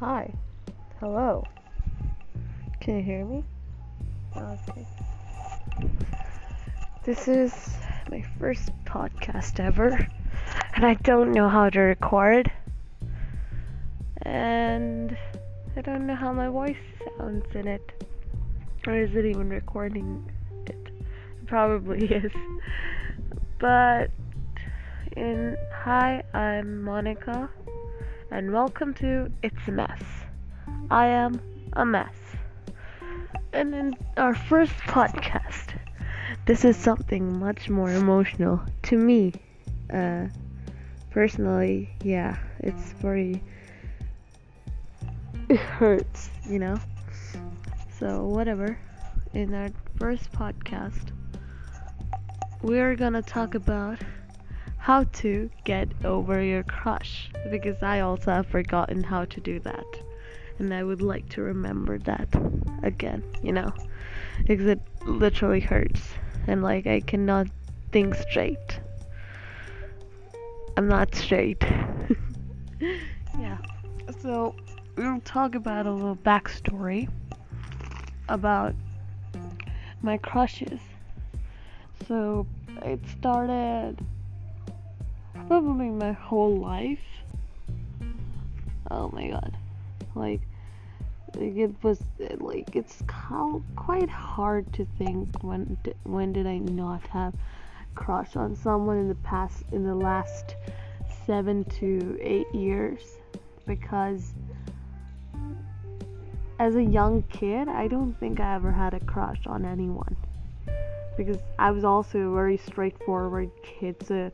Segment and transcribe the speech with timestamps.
[0.00, 0.32] Hi.
[0.98, 1.46] Hello.
[2.80, 3.44] Can you hear me?
[4.34, 4.86] Okay.
[7.04, 7.76] This is
[8.10, 10.08] my first podcast ever,
[10.74, 12.50] and I don't know how to record.
[14.22, 15.14] And
[15.76, 16.78] I don't know how my voice
[17.18, 17.92] sounds in it.
[18.86, 20.26] Or is it even recording
[20.64, 20.70] it?
[20.70, 22.32] It probably is.
[23.58, 24.12] But
[25.14, 27.50] in hi, I'm Monica
[28.32, 30.02] and welcome to It's a Mess.
[30.88, 31.40] I am
[31.72, 32.14] a mess.
[33.52, 35.76] And in our first podcast,
[36.46, 39.32] this is something much more emotional to me.
[39.92, 40.26] Uh,
[41.10, 43.42] personally, yeah, it's very.
[45.48, 46.78] It hurts, you know?
[47.98, 48.78] So, whatever.
[49.34, 51.10] In our first podcast,
[52.62, 53.98] we're gonna talk about
[54.80, 59.84] how to get over your crush because I also have forgotten how to do that.
[60.58, 62.28] And I would like to remember that
[62.82, 63.72] again, you know,
[64.46, 66.14] because it literally hurts
[66.46, 67.46] and like I cannot
[67.92, 68.80] think straight.
[70.78, 71.62] I'm not straight.
[73.38, 73.58] yeah.
[74.22, 74.54] So
[74.96, 77.10] we'll talk about a little backstory
[78.30, 78.74] about
[80.00, 80.80] my crushes.
[82.08, 82.46] So
[82.82, 83.98] it started
[85.50, 87.02] probably my whole life.
[88.88, 89.56] Oh my god.
[90.14, 90.42] Like,
[91.34, 92.00] it was
[92.38, 93.02] like it's
[93.74, 97.34] quite hard to think when when did I not have
[97.96, 100.54] crush on someone in the past in the last
[101.26, 103.00] 7 to 8 years
[103.66, 104.32] because
[106.60, 110.16] as a young kid, I don't think I ever had a crush on anyone
[111.16, 114.30] because I was also a very straightforward kid so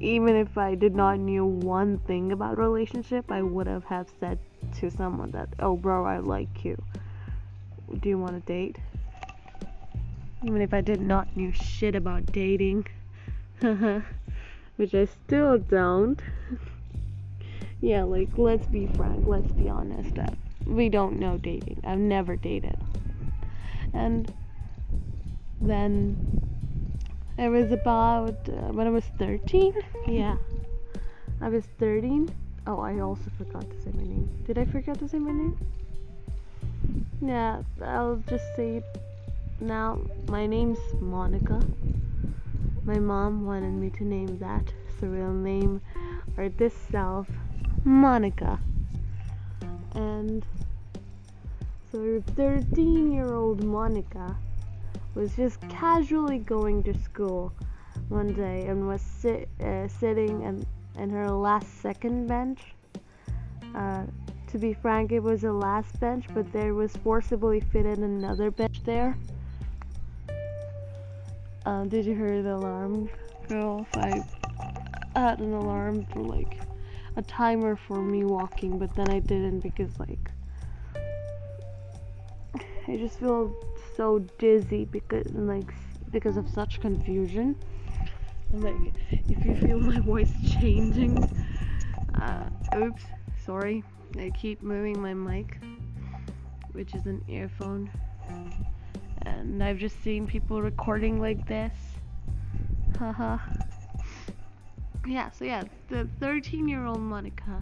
[0.00, 4.38] even if I did not knew one thing about relationship, I would have have said
[4.80, 6.82] to someone that, "Oh, bro, I like you.
[8.00, 8.76] Do you want to date?"
[10.42, 12.86] Even if I did not knew shit about dating,
[14.76, 16.20] which I still don't.
[17.80, 20.18] yeah, like let's be frank, let's be honest.
[20.18, 20.26] Uh,
[20.66, 21.80] we don't know dating.
[21.84, 22.76] I've never dated,
[23.92, 24.30] and
[25.60, 26.53] then
[27.36, 29.74] it was about uh, when I was 13.
[30.06, 30.36] Yeah,
[31.40, 32.32] I was 13.
[32.66, 34.28] Oh, I also forgot to say my name.
[34.46, 35.58] Did I forget to say my name?
[37.20, 38.98] Yeah, I'll just say it
[39.60, 40.00] now.
[40.28, 41.60] My name's Monica.
[42.84, 45.80] My mom wanted me to name that surreal name
[46.36, 47.26] or this self
[47.84, 48.58] Monica.
[49.94, 50.44] And
[51.90, 54.36] so 13 year old Monica
[55.14, 57.52] was just casually going to school
[58.08, 60.66] one day and was sit, uh, sitting in,
[61.00, 62.60] in her last second bench.
[63.74, 64.04] Uh,
[64.48, 68.82] to be frank, it was the last bench, but there was forcibly fitted another bench
[68.84, 69.16] there.
[71.66, 73.08] Uh, did you hear the alarm
[73.50, 73.88] off?
[73.96, 74.22] I
[75.16, 76.60] had an alarm for like
[77.16, 80.30] a timer for me walking, but then I didn't because like
[82.86, 83.54] I just feel
[83.96, 85.72] so dizzy because like
[86.10, 87.56] because of such confusion.
[88.52, 88.74] like
[89.28, 91.28] if you feel my voice changing,
[92.20, 93.02] uh, oops,
[93.44, 93.82] sorry.
[94.16, 95.58] I keep moving my mic,
[96.72, 97.90] which is an earphone,
[99.22, 101.72] and I've just seen people recording like this.
[102.98, 103.38] Haha.
[105.04, 105.30] yeah.
[105.32, 107.60] So yeah, the 13-year-old Monica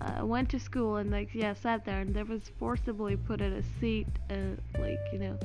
[0.00, 3.52] uh, went to school and like yeah sat there and there was forcibly put in
[3.52, 4.34] a seat uh,
[4.80, 5.38] like you know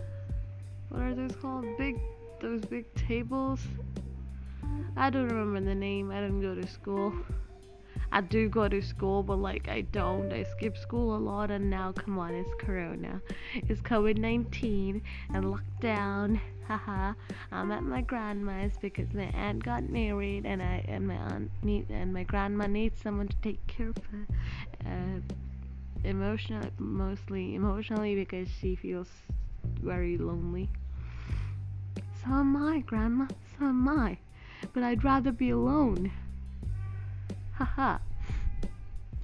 [0.90, 1.66] what are those called?
[1.78, 2.00] Big,
[2.42, 3.62] those big tables.
[4.98, 6.12] I don't remember the name.
[6.12, 7.14] I didn't go to school.
[8.12, 10.34] I do go to school, but like I don't.
[10.34, 13.22] I skip school a lot, and now come on, it's Corona,
[13.54, 15.02] it's COVID 19
[15.34, 16.40] and lockdown.
[16.68, 17.14] Haha.
[17.52, 21.90] I'm at my grandma's because my aunt got married, and I and my aunt need
[21.90, 24.28] and my grandma needs someone to take care of her.
[24.86, 25.34] Uh,
[26.04, 29.10] emotional, mostly emotionally because she feels
[29.82, 30.70] very lonely.
[32.24, 33.28] So am I, Grandma.
[33.58, 34.18] So am I.
[34.74, 36.12] But I'd rather be alone.
[37.54, 37.98] Haha.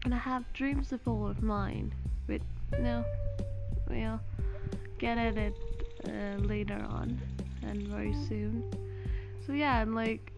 [0.04, 1.94] and I have dreams of all of mine.
[2.28, 2.42] But
[2.80, 3.04] no,
[3.90, 4.20] we'll
[5.00, 5.54] get at it
[6.08, 7.20] uh, later on
[7.64, 8.64] and very soon.
[9.46, 10.32] So yeah, and like,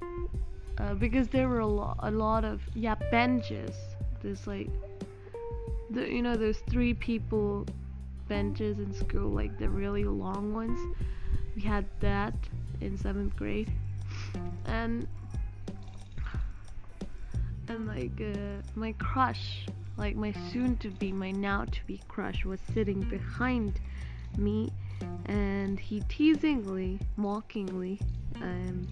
[0.77, 3.75] uh, because there were a lot, a lot of yeah benches.
[4.21, 4.69] There's like,
[5.89, 7.65] the, you know, there's three people
[8.27, 10.79] benches in school, like the really long ones.
[11.56, 12.33] We had that
[12.81, 13.71] in seventh grade,
[14.65, 15.07] and
[17.68, 19.65] and like uh, my crush
[19.97, 23.79] like my soon to be, my now to be crush, was sitting behind
[24.38, 24.71] me,
[25.25, 28.00] and he teasingly, mockingly,
[28.35, 28.88] um,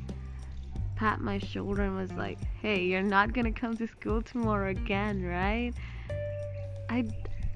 [0.96, 5.24] pat my shoulder and was like, "Hey, you're not gonna come to school tomorrow again,
[5.24, 5.74] right?"
[6.90, 7.06] I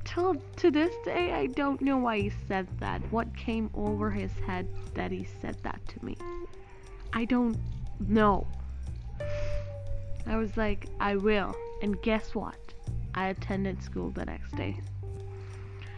[0.09, 2.99] till to this day I don't know why he said that.
[3.11, 6.17] What came over his head that he said that to me?
[7.13, 7.57] I don't
[7.99, 8.47] know.
[10.25, 11.55] I was like, I will.
[11.81, 12.57] And guess what?
[13.13, 14.79] I attended school the next day.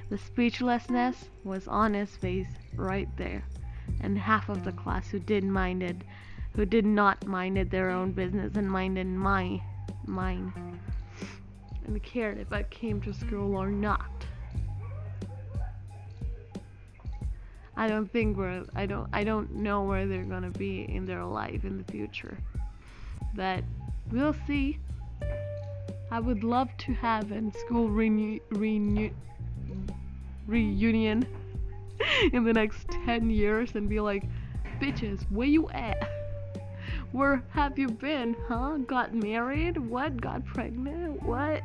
[0.10, 3.44] The speechlessness was on his face right there.
[4.02, 5.98] And half of the class who didn't mind it,
[6.56, 9.62] who did not mind it their own business and minded my
[10.06, 10.52] mine
[11.86, 14.26] and cared if I came to school or not.
[17.78, 21.24] I don't think we're I don't I don't know where they're gonna be in their
[21.24, 22.38] life in the future.
[23.34, 23.64] But
[24.12, 24.80] we'll see.
[26.12, 29.12] I would love to have a school renew, renew,
[30.46, 31.26] reunion
[32.34, 34.24] in the next 10 years and be like,
[34.82, 36.21] bitches, where you at?
[37.12, 38.78] Where have you been, huh?
[38.88, 39.78] Got married?
[39.78, 40.22] What?
[40.22, 41.22] Got pregnant?
[41.24, 41.62] What?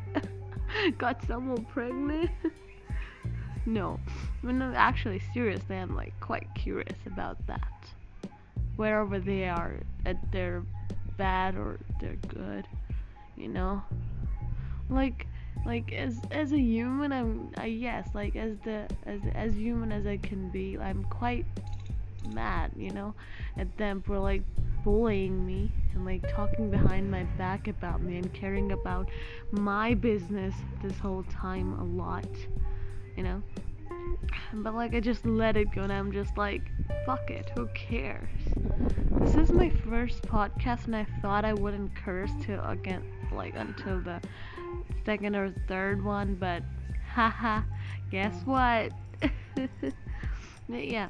[0.99, 2.31] Got someone pregnant?
[3.67, 4.01] no.
[4.43, 7.63] I mean, actually, seriously, I'm like quite curious about that.
[8.75, 10.65] Wherever they are, at they're
[11.17, 12.67] bad or they're good,
[13.37, 13.83] you know?
[14.91, 15.29] Like,
[15.65, 20.07] like as as a human, I'm I yes, like as the as as human as
[20.07, 21.47] I can be, I'm quite
[22.33, 23.15] mad, you know,
[23.57, 24.43] at them for like
[24.87, 29.09] bullying me and like talking behind my back about me and caring about
[29.51, 32.29] my business this whole time a lot,
[33.17, 33.43] you know.
[34.53, 36.63] But like I just let it go and I'm just like,
[37.05, 38.29] fuck it, who cares?
[39.11, 43.03] This is my first podcast and I thought I wouldn't curse till again
[43.33, 44.21] like until the
[45.05, 46.63] second or third one, but
[47.13, 47.63] haha,
[48.13, 48.93] guess what?
[50.69, 51.09] yeah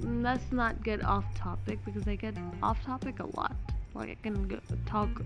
[0.00, 3.56] let's not get off topic because I get off topic a lot.
[3.94, 5.22] Like I can talk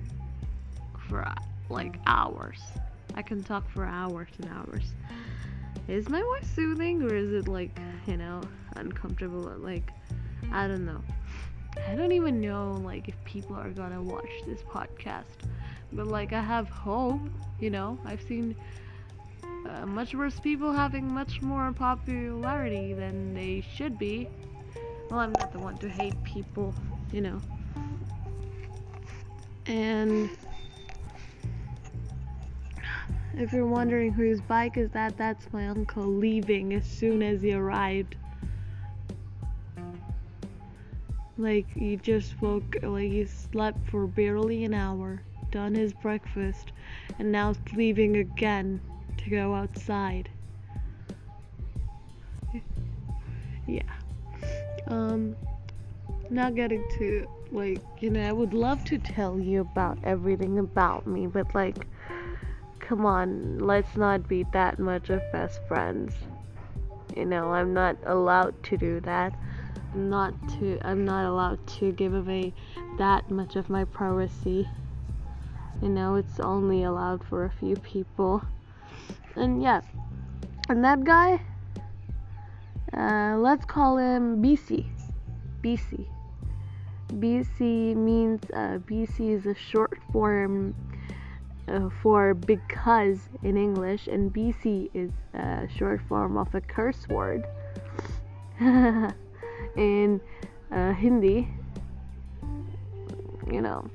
[1.08, 1.24] for
[1.68, 2.60] like hours.
[3.14, 4.94] I can talk for hours and hours.
[5.88, 7.76] Is my voice soothing or is it like,
[8.06, 8.40] you know,
[8.76, 9.42] uncomfortable?
[9.58, 9.92] Like,
[10.52, 11.02] I don't know.
[11.88, 15.24] I don't even know like if people are gonna watch this podcast.
[15.92, 17.20] But like I have hope,
[17.58, 17.98] you know.
[18.04, 18.56] I've seen
[19.68, 24.28] uh, much worse people having much more popularity than they should be.
[25.10, 26.74] Well, I'm not the one to hate people,
[27.12, 27.40] you know.
[29.66, 30.30] And
[33.34, 37.52] if you're wondering whose bike is that, that's my uncle leaving as soon as he
[37.52, 38.16] arrived.
[41.38, 46.72] Like, he just woke, like, he slept for barely an hour, done his breakfast,
[47.18, 48.80] and now leaving again
[49.18, 50.28] to go outside.
[53.66, 54.01] Yeah
[54.88, 55.36] um
[56.30, 61.06] not getting to like you know i would love to tell you about everything about
[61.06, 61.86] me but like
[62.80, 66.14] come on let's not be that much of best friends.
[67.16, 69.34] You know i'm not allowed to do that.
[69.92, 72.54] I'm not to i'm not allowed to give away
[72.98, 74.68] that much of my privacy.
[75.80, 78.42] You know it's only allowed for a few people.
[79.36, 79.82] And yeah.
[80.68, 81.40] And that guy
[82.96, 84.86] uh, let's call him BC.
[85.62, 86.06] BC.
[87.14, 90.74] BC means uh, BC is a short form
[91.68, 97.44] uh, for because in English, and BC is a short form of a curse word.
[99.76, 100.20] in
[100.70, 101.48] uh, Hindi,
[103.50, 103.88] you know,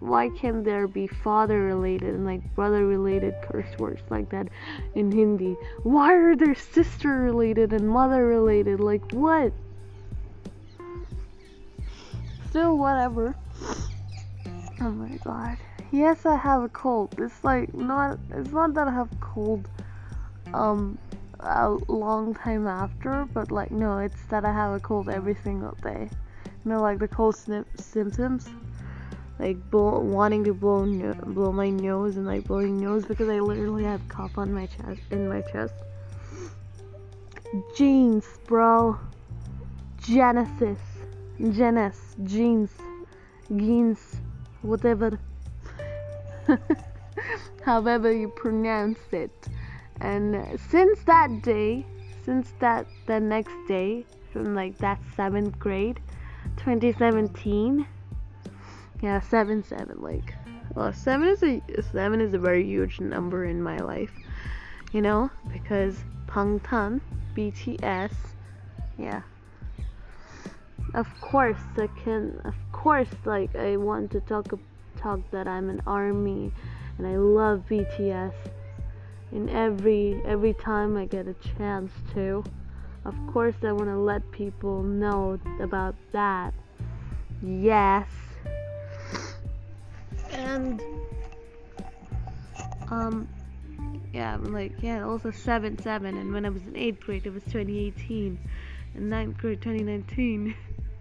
[0.00, 4.48] why can't there be father related and like brother related curse words like that
[4.94, 5.56] in Hindi?
[5.82, 8.80] Why are there sister related and mother related?
[8.80, 9.52] Like what?
[12.50, 13.34] Still whatever.
[14.80, 15.58] Oh my god.
[15.90, 17.14] Yes, I have a cold.
[17.18, 19.68] It's like not it's not that I have cold
[20.54, 20.96] um
[21.40, 25.76] a long time after, but like no, it's that I have a cold every single
[25.82, 26.08] day.
[26.44, 28.48] You know like the cold symptoms
[29.38, 33.38] like blow, wanting to blow no, blow my nose and like blowing nose because I
[33.38, 35.74] literally have cough on my chest in my chest.
[37.76, 38.98] Jeans, bro.
[40.02, 40.78] Genesis,
[41.38, 42.70] Genes, jeans,
[43.54, 44.16] jeans,
[44.62, 45.18] whatever.
[47.64, 49.48] However you pronounce it.
[50.00, 51.84] And since that day,
[52.24, 56.00] since that the next day, from like that seventh grade,
[56.56, 57.86] 2017
[59.00, 60.00] yeah, 7 7.
[60.00, 60.34] Like,
[60.74, 61.62] Well, seven is a
[61.92, 64.12] seven is a very huge number in my life,
[64.92, 67.00] you know, because Bangtan,
[67.34, 68.12] BTS,
[68.98, 69.22] yeah.
[70.94, 72.40] Of course, I can.
[72.44, 74.46] Of course, like I want to talk
[74.96, 76.52] talk that I'm an army,
[76.96, 78.34] and I love BTS.
[79.32, 82.42] In every every time I get a chance to,
[83.04, 86.54] of course, I want to let people know about that.
[87.42, 88.27] Yes
[90.38, 90.82] and
[92.90, 93.28] um
[94.12, 97.32] yeah I'm like yeah also 7 7 and when I was in 8th grade it
[97.32, 98.38] was 2018
[98.94, 100.54] and 9th grade 2019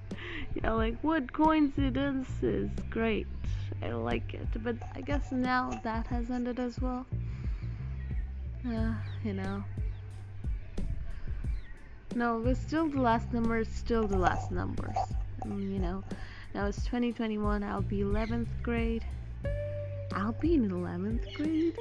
[0.56, 3.28] yeah like what coincidence is great
[3.82, 7.06] I like it but I guess now that has ended as well.
[8.68, 9.64] Uh, you know.
[12.16, 14.98] No but still the last number is still the last numbers
[15.46, 16.04] you know.
[16.56, 19.06] Now it's 2021 I'll be 11th grade
[20.14, 21.78] I'll be in 11th grade?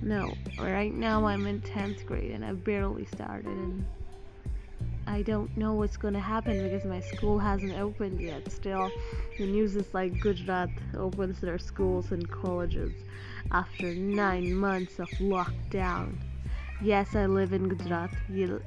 [0.00, 3.84] No, right now I'm in 10th grade and I've barely started and
[5.06, 8.50] I don't know what's gonna happen because my school hasn't opened yet.
[8.50, 8.90] Still,
[9.38, 12.92] the news is like Gujarat opens their schools and colleges
[13.50, 16.16] after nine months of lockdown.
[16.80, 18.10] Yes, I live in Gujarat.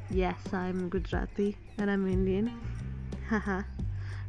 [0.10, 2.52] Yes, I'm Gujarati and I'm Indian.
[3.30, 3.64] Haha.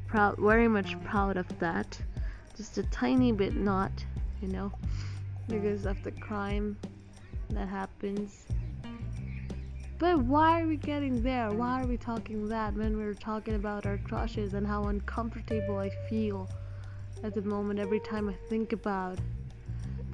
[0.07, 1.99] proud, very much proud of that
[2.57, 3.93] just a tiny bit not,
[4.41, 4.73] you know,
[5.47, 6.77] because of the crime
[7.51, 8.47] that happens.
[9.99, 11.51] But why are we getting there?
[11.51, 15.91] Why are we talking that when we're talking about our crushes and how uncomfortable I
[16.09, 16.49] feel
[17.23, 19.19] at the moment every time I think about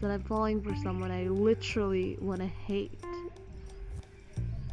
[0.00, 2.92] that I'm falling for someone I literally want to hate?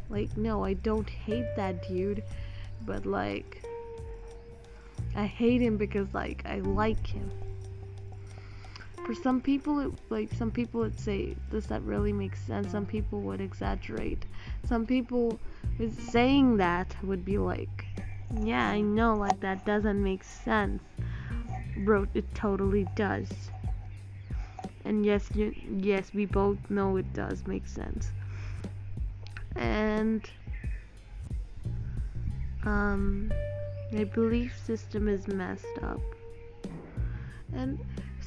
[0.08, 2.24] Like, no, I don't hate that dude,
[2.84, 3.62] but like,
[5.14, 7.30] I hate him because like I like him
[9.04, 12.70] for some people it, like some people would say does that really make sense?
[12.70, 14.24] Some people would exaggerate.
[14.64, 15.38] Some people
[15.78, 17.86] with saying that would be like
[18.42, 20.82] yeah i know like that doesn't make sense.
[21.78, 23.28] Bro it totally does.
[24.84, 28.10] And yes you, yes we both know it does make sense.
[29.56, 30.28] And
[32.64, 33.32] um
[33.92, 36.00] my belief system is messed up.
[37.52, 37.78] And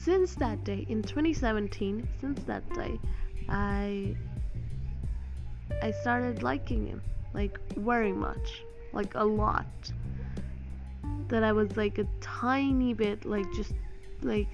[0.03, 2.99] since that day in 2017 since that day
[3.49, 4.15] i
[5.81, 7.01] i started liking him
[7.33, 9.65] like very much like a lot.
[11.27, 13.73] That i was like a tiny bit like just
[14.21, 14.47] like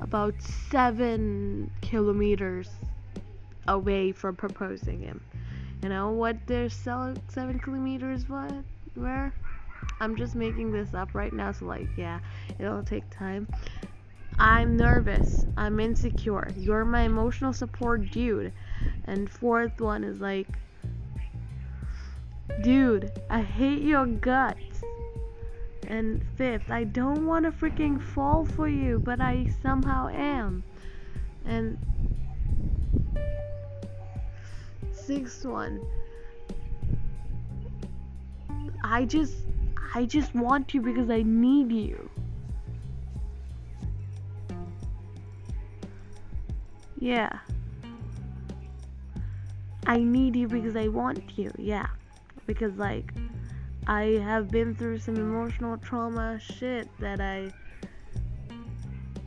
[0.00, 0.34] about
[0.70, 2.68] seven kilometers
[3.68, 5.22] away from proposing him.
[5.82, 8.52] You know what their seven kilometers what
[8.94, 9.32] where
[10.00, 12.20] i'm just making this up right now so like yeah
[12.58, 13.48] it'll take time
[14.38, 15.46] I'm nervous.
[15.56, 16.50] I'm insecure.
[16.56, 18.52] You're my emotional support dude.
[19.06, 20.48] And fourth one is like,
[22.62, 24.82] dude, I hate your guts.
[25.88, 30.62] And fifth, I don't want to freaking fall for you, but I somehow am.
[31.44, 31.76] And
[34.92, 35.80] sixth one,
[38.84, 39.34] I just,
[39.94, 42.08] I just want you because I need you.
[47.02, 47.36] Yeah.
[49.88, 51.50] I need you because I want you.
[51.58, 51.88] Yeah.
[52.46, 53.12] Because like
[53.88, 57.50] I have been through some emotional trauma shit that I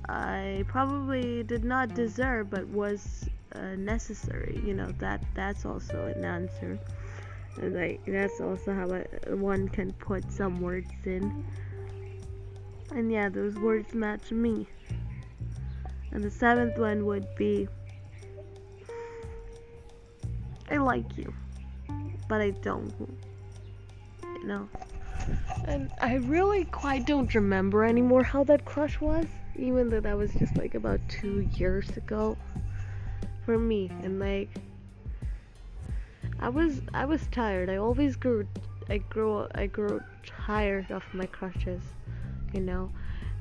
[0.08, 4.62] I probably did not deserve but was uh, necessary.
[4.66, 6.80] You know, that that's also an answer.
[7.58, 11.44] Like that's also how I, one can put some words in.
[12.92, 14.66] And yeah, those words match me.
[16.16, 17.68] And the seventh one would be
[20.72, 21.34] I like you,
[22.30, 22.94] but I don't.
[24.24, 24.70] You know?
[25.66, 29.26] And I really quite don't remember anymore how that crush was,
[29.58, 32.38] even though that was just like about two years ago
[33.46, 33.92] for me.
[34.02, 34.48] And like,
[36.40, 37.70] I was I was tired.
[37.70, 38.48] I always grew
[38.88, 41.82] I grew I grew tired of my crushes,
[42.54, 42.90] you know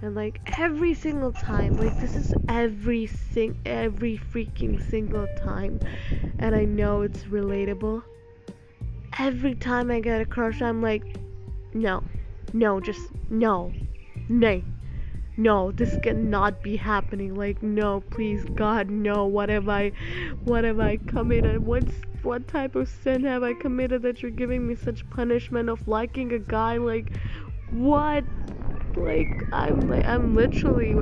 [0.05, 5.81] and like every single time like this is every sing every freaking single time.
[6.39, 8.03] And i know it's relatable.
[9.19, 11.17] Every time i get a crush i'm like
[11.73, 12.03] no
[12.53, 13.73] no just no
[14.29, 14.63] nay
[15.37, 17.35] no this cannot be happening.
[17.35, 19.93] Like no please god no what have i
[20.45, 21.65] what have i committed?
[21.65, 25.89] What's what type of sin have i committed that you're giving me such punishment of
[25.89, 26.77] liking a guy?
[26.77, 27.17] Like
[27.71, 28.25] what
[28.97, 30.97] like I'm like I'm literally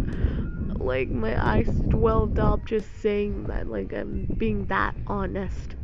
[0.78, 5.76] like my eyes swelled up just saying that like I'm being that honest.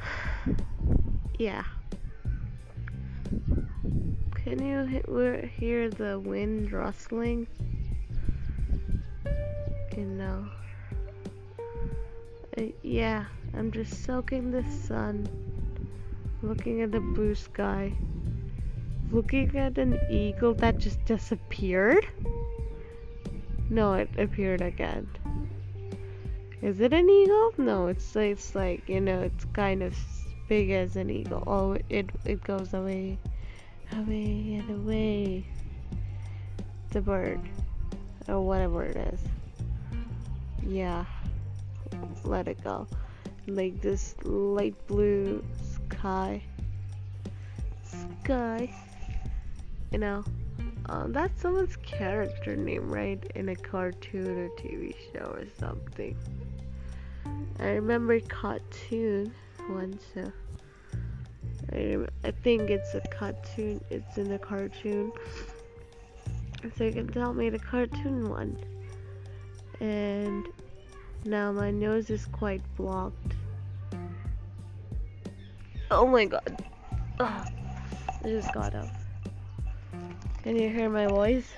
[1.38, 1.64] yeah.
[4.34, 7.46] Can you he- hear the wind rustling?
[9.96, 10.48] You know.
[12.56, 15.28] Uh, yeah, I'm just soaking the sun,
[16.42, 17.92] looking at the blue sky,
[19.10, 22.06] looking at an eagle that just disappeared.
[23.70, 25.08] No, it appeared again.
[26.62, 27.52] Is it an eagle?
[27.56, 29.96] No, it's it's like you know, it's kind of
[30.48, 31.44] big as an eagle.
[31.46, 33.18] Oh, it it goes away,
[33.92, 35.44] away and away.
[36.90, 37.40] The bird,
[38.26, 39.20] or whatever it is.
[40.66, 41.04] Yeah,
[42.24, 42.86] let it go.
[43.46, 46.42] Like this light blue sky,
[47.84, 48.68] sky.
[49.90, 50.24] You know,
[50.90, 53.22] um, that's someone's character name, right?
[53.34, 56.16] In a cartoon or TV show or something.
[57.60, 59.32] I remember cartoon
[59.68, 60.32] one, so
[61.72, 63.82] I, I think it's a cartoon.
[63.90, 65.12] It's in a cartoon,
[66.76, 68.56] so you can tell me the cartoon one.
[69.80, 70.46] And
[71.24, 73.34] now my nose is quite blocked.
[75.90, 76.64] Oh my god!
[77.20, 77.48] Ugh.
[78.24, 78.88] I just got up.
[80.42, 81.48] Can you hear my voice?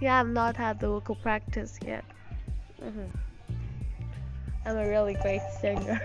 [0.00, 2.04] Yeah, I've not had the vocal practice yet.
[2.82, 3.06] Mm-hmm.
[4.66, 6.00] I'm a really great singer.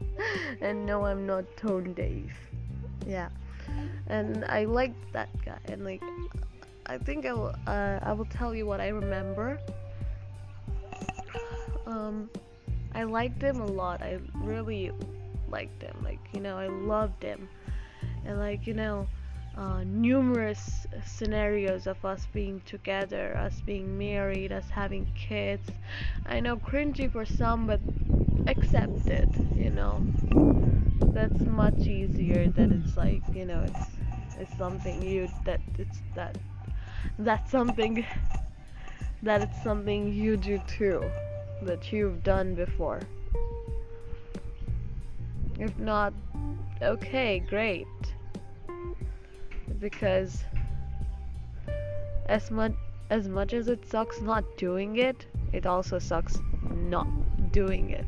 [0.60, 2.36] and no, I'm not tone deaf.
[3.06, 3.28] Yeah.
[4.06, 5.58] And I like that guy.
[5.66, 6.02] And like,
[6.86, 9.58] I think I will, uh, I will tell you what I remember.
[11.86, 12.30] Um,
[12.94, 14.02] I liked him a lot.
[14.02, 14.92] I really
[15.48, 15.96] liked him.
[16.02, 17.48] Like, you know, I loved him.
[18.24, 19.08] And, like, you know,
[19.56, 25.68] uh, numerous scenarios of us being together, us being married, us having kids.
[26.26, 27.80] I know cringy for some, but
[28.46, 30.04] accept it, you know.
[31.12, 33.86] That's much easier than it's like, you know, it's
[34.36, 36.36] it's something you that it's that
[37.20, 38.04] that's something
[39.22, 41.00] that it's something you do too
[41.64, 43.00] that you've done before.
[45.58, 46.12] If not,
[46.82, 47.86] okay, great.
[49.78, 50.44] Because
[52.26, 52.72] as much
[53.10, 56.38] as much as it sucks not doing it, it also sucks
[56.70, 57.06] not
[57.52, 58.06] doing it.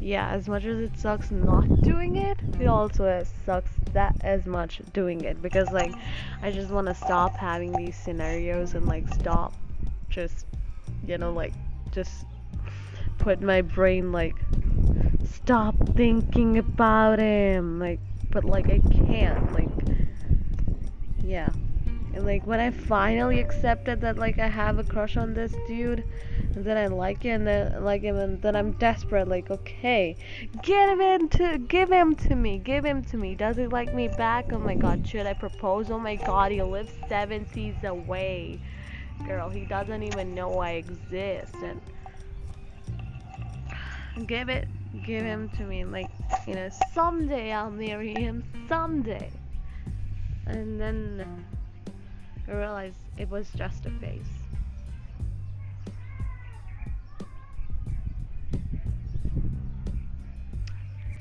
[0.00, 4.80] Yeah, as much as it sucks not doing it, it also sucks that as much
[4.92, 5.92] doing it because like
[6.42, 9.54] I just want to stop having these scenarios and like stop
[10.08, 10.46] just
[11.04, 11.54] you know, like
[11.92, 12.24] just
[13.18, 14.36] put my brain like
[15.46, 19.68] stop thinking about him, like, but like I can't, like,
[21.22, 21.48] yeah.
[22.14, 26.04] And like when I finally accepted that like I have a crush on this dude,
[26.54, 30.16] and then I like him, and then like him, and then I'm desperate, like, okay,
[30.62, 33.34] give him to, give him to me, give him to me.
[33.34, 34.52] Does he like me back?
[34.52, 35.90] Oh my God, should I propose?
[35.90, 38.60] Oh my God, he lives seven seas away
[39.24, 39.48] girl.
[39.48, 41.54] He doesn't even know I exist.
[41.62, 41.80] And
[44.26, 44.68] give it,
[45.04, 45.84] give him to me.
[45.84, 46.10] Like,
[46.46, 48.44] you know, someday I'll marry him.
[48.68, 49.30] Someday.
[50.46, 51.26] And then
[52.48, 54.22] uh, I realized it was just a face.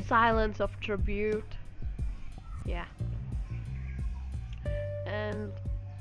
[0.08, 1.56] Silence of tribute.
[2.66, 2.86] Yeah.
[5.08, 5.52] And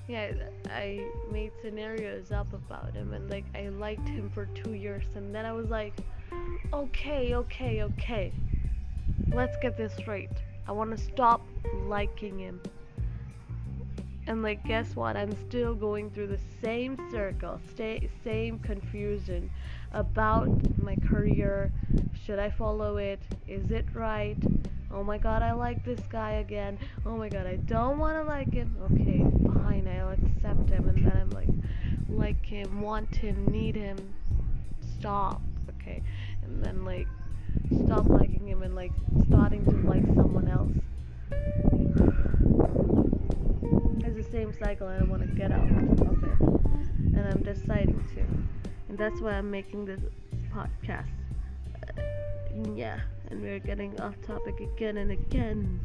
[0.09, 0.33] yeah,
[0.67, 1.01] I
[1.33, 5.47] made scenarios up about him and like I liked him for two years and then
[5.47, 5.95] I was like,
[6.73, 8.33] okay, okay, okay.
[9.33, 10.31] Let's get this straight.
[10.67, 11.47] I want to stop
[11.87, 12.61] liking him.
[14.27, 15.17] And like, guess what?
[15.17, 19.51] I'm still going through the same circle, same confusion
[19.93, 20.49] about
[20.83, 21.71] my career.
[22.25, 23.21] Should I follow it?
[23.47, 24.37] Is it right?
[24.95, 26.79] Oh my god, I like this guy again.
[27.05, 28.77] Oh my god, I don't want to like him.
[28.93, 30.89] Okay, fine, I'll accept him.
[30.89, 31.49] And then I'm like,
[32.09, 33.99] like him, want him, need him.
[34.97, 35.43] Stop.
[35.71, 36.01] Okay.
[36.45, 37.09] And then like,
[37.85, 38.93] stop liking him and like,
[39.27, 40.71] starting to like someone else.
[44.07, 46.41] It's the same cycle and I want to get out of it.
[47.17, 48.21] And I'm deciding to.
[48.89, 50.01] And that's why I'm making this
[50.53, 51.09] podcast.
[51.99, 52.03] Uh,
[52.77, 55.81] yeah and we're getting off topic again and again.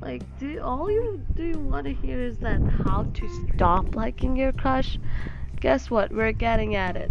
[0.00, 4.36] Like, do all you do you want to hear is that how to stop liking
[4.36, 4.98] your crush?
[5.60, 6.10] Guess what?
[6.10, 7.10] We're getting at it.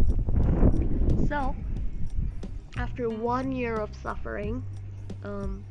[1.28, 1.56] So,
[2.78, 4.64] after one year of suffering,
[5.24, 5.64] um,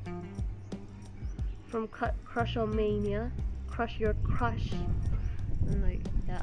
[1.67, 3.31] from Cru- Crushomania,
[3.69, 4.71] Crush Your Crush,
[5.69, 6.43] and like yeah.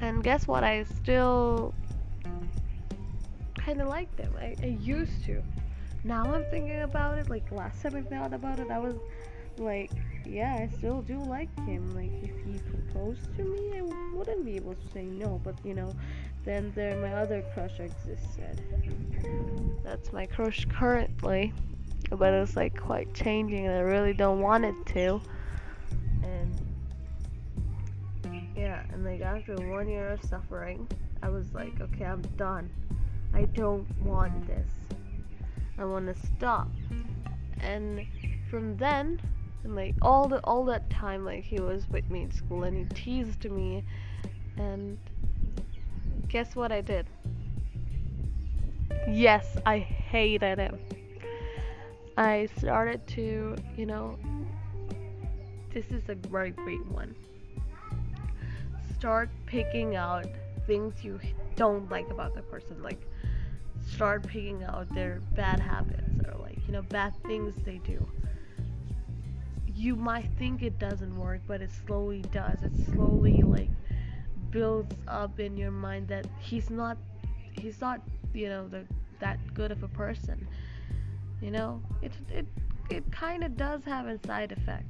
[0.00, 0.64] And guess what?
[0.64, 1.74] I still
[3.64, 4.32] kind of like them.
[4.38, 5.42] I, I used to.
[6.04, 7.28] Now I'm thinking about it.
[7.28, 8.94] Like last time I thought about it, I was
[9.58, 9.90] like,
[10.24, 11.94] yeah, I still do like him.
[11.94, 15.40] Like if he proposed to me, I wouldn't be able to say no.
[15.44, 15.94] But you know,
[16.44, 18.62] then there my other crush existed.
[19.84, 21.52] That's my crush currently,
[22.10, 25.20] but it's like quite changing, and I really don't want it to.
[26.22, 26.60] And
[28.56, 30.88] yeah, and like after one year of suffering,
[31.22, 32.70] I was like, okay, I'm done.
[33.34, 34.68] I don't want this.
[35.78, 36.68] I want to stop.
[37.60, 38.06] And
[38.50, 39.20] from then,
[39.64, 42.76] and like all the all that time, like he was with me in school and
[42.76, 43.84] he teased me,
[44.56, 44.98] and
[46.28, 47.06] guess what I did?
[49.08, 50.78] Yes, I hated him.
[52.16, 54.18] I started to, you know,
[55.72, 57.14] this is a very great one.
[58.98, 60.26] Start picking out
[60.66, 61.18] things you
[61.56, 62.82] don't like about the person.
[62.82, 63.00] Like,
[63.94, 68.06] start picking out their bad habits or, like, you know, bad things they do.
[69.66, 72.62] You might think it doesn't work, but it slowly does.
[72.62, 73.70] It slowly, like,
[74.50, 76.98] builds up in your mind that he's not,
[77.52, 78.00] he's not,
[78.34, 78.84] you know, the,
[79.20, 80.46] that good of a person.
[81.40, 82.46] You know, it, it,
[82.90, 84.84] it kind of does have a side effect.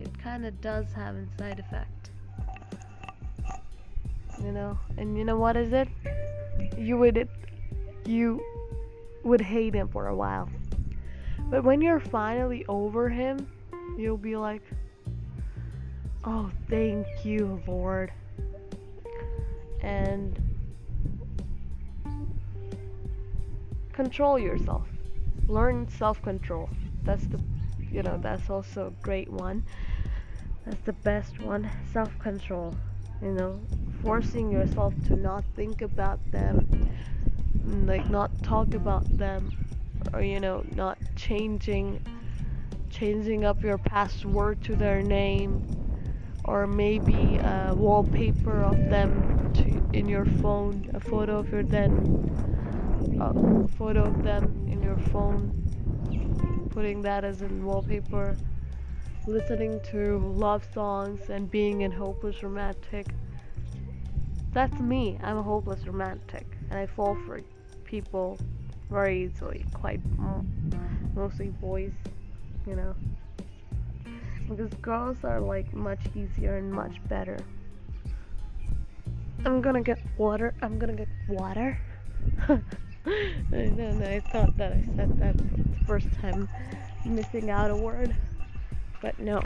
[0.00, 2.10] It kind of does have a side effect
[4.44, 5.88] you know and you know what is it
[6.76, 7.28] you would
[8.08, 8.42] you
[9.22, 10.48] would hate him for a while.
[11.50, 13.46] But when you're finally over him
[13.96, 14.62] you'll be like
[16.24, 18.12] oh thank you lord.
[19.80, 20.38] And
[23.92, 24.86] control yourself.
[25.46, 26.68] Learn self-control.
[27.04, 27.40] That's the
[27.90, 29.64] you know that's also a great one.
[30.64, 32.74] That's the best one self-control.
[33.22, 33.60] You know
[34.02, 36.88] forcing yourself to not think about them
[37.68, 39.52] like not talk about them
[40.12, 42.00] or you know not changing
[42.90, 45.62] changing up your password to their name
[46.44, 52.30] or maybe a wallpaper of them to, in your phone a photo of your then
[53.20, 55.52] a photo of them in your phone
[56.70, 58.36] putting that as a wallpaper
[59.26, 63.08] listening to love songs and being in hopeless romantic
[64.52, 65.18] that's me.
[65.22, 67.40] I'm a hopeless romantic, and I fall for
[67.88, 68.38] people
[68.90, 69.64] very easily.
[69.72, 70.44] Quite mm,
[71.14, 71.92] mostly boys,
[72.66, 72.94] you know.
[74.48, 77.38] Because girls are like much easier and much better.
[79.44, 80.54] I'm gonna get water.
[80.62, 81.78] I'm gonna get water.
[82.48, 82.60] no,
[83.50, 86.48] no, I thought that I said that the first time,
[87.04, 88.14] missing out a word,
[89.00, 89.40] but no.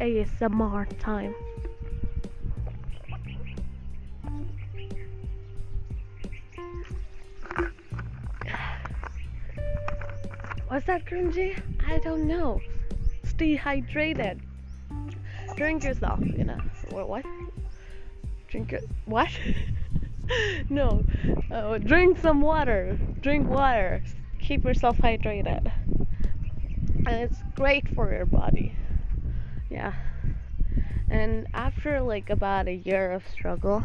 [0.00, 1.34] ASMR time.
[10.70, 11.60] Was that cringy?
[11.88, 12.60] I don't know.
[13.24, 14.38] Stay hydrated.
[15.56, 16.60] Drink yourself, you know.
[16.90, 17.08] What?
[17.08, 17.24] what?
[18.46, 18.88] Drink it.
[19.04, 19.28] What?
[20.70, 21.04] no.
[21.50, 22.96] Uh, drink some water.
[23.20, 24.00] Drink water.
[24.38, 25.72] Keep yourself hydrated.
[27.04, 28.76] And it's great for your body.
[29.70, 29.94] Yeah.
[31.08, 33.82] And after like about a year of struggle,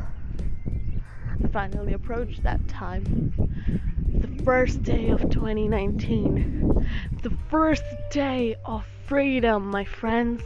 [1.51, 3.33] finally approached that time
[4.21, 6.87] the first day of 2019.
[7.23, 10.41] The first day of freedom, my friends.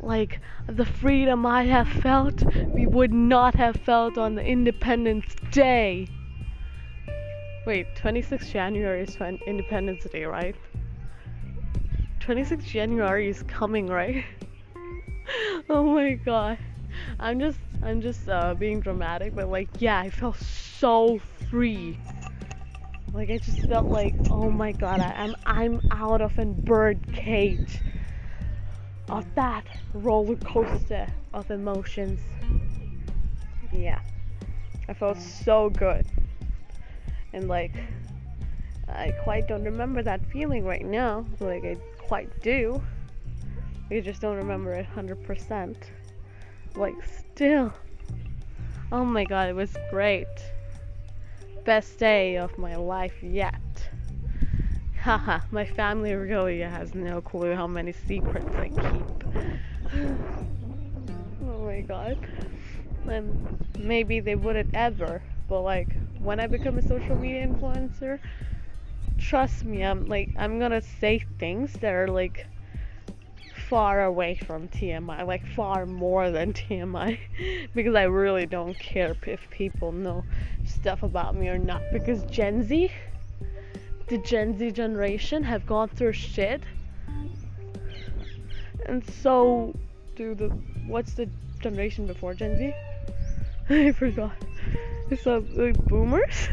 [0.00, 2.42] Like the freedom I have felt,
[2.74, 6.08] we would not have felt on the Independence Day.
[7.66, 10.56] Wait, 26 January is Independence Day, right?
[12.20, 14.24] 26 January is coming, right?
[15.70, 16.58] oh my god.
[17.18, 21.98] I'm just I'm just uh, being dramatic, but like yeah, I felt so free.
[23.12, 26.44] Like I just felt like, oh my god, I, am I'm, I'm out of a
[26.44, 27.80] bird cage
[29.08, 32.20] of that roller coaster of emotions.
[33.72, 34.00] Yeah,
[34.88, 36.06] I felt so good,
[37.32, 37.74] and like
[38.88, 41.24] I quite don't remember that feeling right now.
[41.40, 42.82] Like I quite do.
[43.90, 45.76] I just don't remember it 100%.
[46.76, 47.72] Like still.
[48.92, 50.26] Oh my god, it was great
[51.64, 53.54] best day of my life yet.
[55.00, 59.24] Haha, my family really has no clue how many secrets I keep.
[61.42, 62.18] oh my god.
[63.06, 68.18] And maybe they wouldn't ever, but like, when I become a social media influencer,
[69.18, 72.46] trust me, I'm like I'm gonna say things that are like
[73.74, 77.18] far away from TMI, like far more than TMI,
[77.74, 80.22] because I really don't care if people know
[80.64, 81.82] stuff about me or not.
[81.92, 82.92] Because Gen Z,
[84.06, 86.62] the Gen Z generation, have gone through shit,
[88.86, 89.74] and so
[90.14, 90.50] do the
[90.86, 92.72] what's the generation before Gen Z?
[93.70, 94.36] I forgot.
[95.10, 96.48] It's uh, like boomers.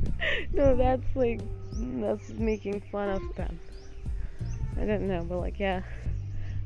[0.54, 1.42] no, that's like
[2.00, 3.60] that's making fun of them.
[4.80, 5.82] I don't know, but like yeah,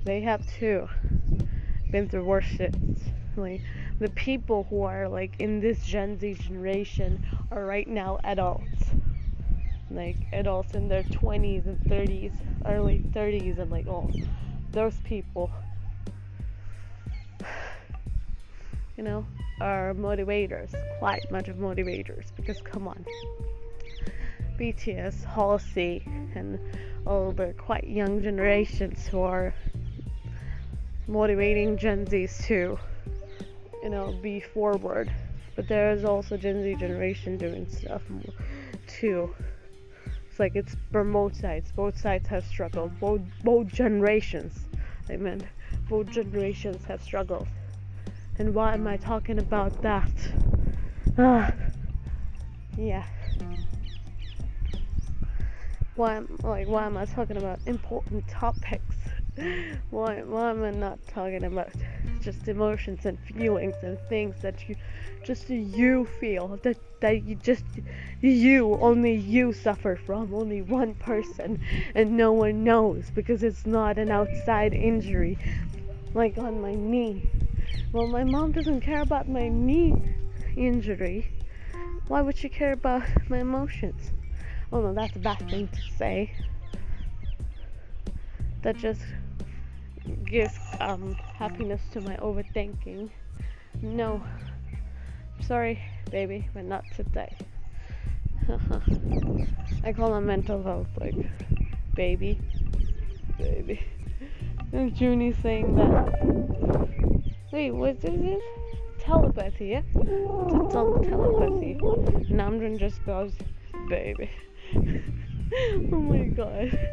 [0.07, 0.89] they have too
[1.91, 2.75] been through worse shit.
[3.37, 3.61] Like
[3.99, 8.85] the people who are like in this Gen Z generation are right now adults.
[9.91, 12.33] Like adults in their 20s and 30s,
[12.65, 14.11] early 30s, and like all
[14.71, 15.51] those people,
[18.97, 19.27] you know,
[19.61, 22.27] are motivators, quite much of motivators.
[22.37, 23.05] Because come on,
[24.59, 26.03] BTS, Halsey,
[26.35, 26.59] and
[27.07, 29.55] all the quite young generations who are
[31.07, 32.79] motivating Gen Zs to,
[33.83, 35.13] you know, be forward.
[35.55, 38.03] But there is also Gen Z generation doing stuff
[38.87, 39.35] too.
[40.29, 41.73] It's like it's from both sides.
[41.73, 42.99] Both sides have struggled.
[43.01, 44.67] Both both generations.
[45.09, 45.49] I mean,
[45.89, 47.49] both generations have struggled.
[48.39, 50.13] And why am I talking about that?
[51.17, 51.53] Ah,
[52.77, 53.05] yeah
[55.97, 58.96] why am like why am I talking about important topics?
[59.91, 61.69] why why am I not talking about
[62.23, 64.77] just emotions and feelings and things that you
[65.25, 67.65] just you feel that that you just
[68.23, 71.61] you only you suffer from only one person
[71.95, 75.37] and no one knows because it's not an outside injury
[76.15, 77.29] like on my knee.
[77.93, 79.95] Well my mom doesn't care about my knee
[80.57, 81.31] injury.
[82.09, 84.13] Why would she care about my emotions?
[84.73, 86.33] Oh no, that's a bad thing to say.
[88.63, 89.03] That just
[90.25, 93.11] gives um, happiness to my overthinking.
[93.83, 94.23] No,
[95.41, 97.37] sorry, baby, but not today.
[99.85, 101.15] I call them mental health, like
[101.95, 102.41] baby,
[103.39, 103.81] baby.
[104.73, 107.27] And Junie saying that.
[107.53, 108.43] Wait, what is this?
[108.99, 109.83] Telepathy, yeah?
[109.95, 111.79] It's on telepathy.
[112.31, 113.33] Namjoon just goes,
[113.89, 114.31] baby.
[115.93, 116.79] oh my god.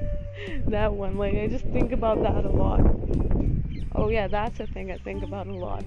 [0.67, 2.81] That one, like, I just think about that a lot.
[3.95, 5.85] Oh, yeah, that's a thing I think about a lot.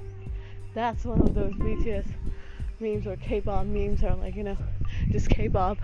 [0.75, 2.07] That's one of those BTS
[2.81, 4.57] memes or K pop memes are like, you know,
[5.11, 5.79] just K pop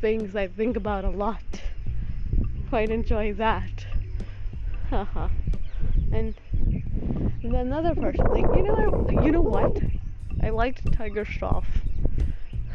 [0.00, 1.42] things I think about a lot.
[2.70, 3.86] Quite enjoy that.
[4.88, 5.28] Haha.
[6.12, 6.34] and,
[7.42, 9.76] and another person, like, you know, you know what?
[10.42, 11.64] I liked Tiger Shroff.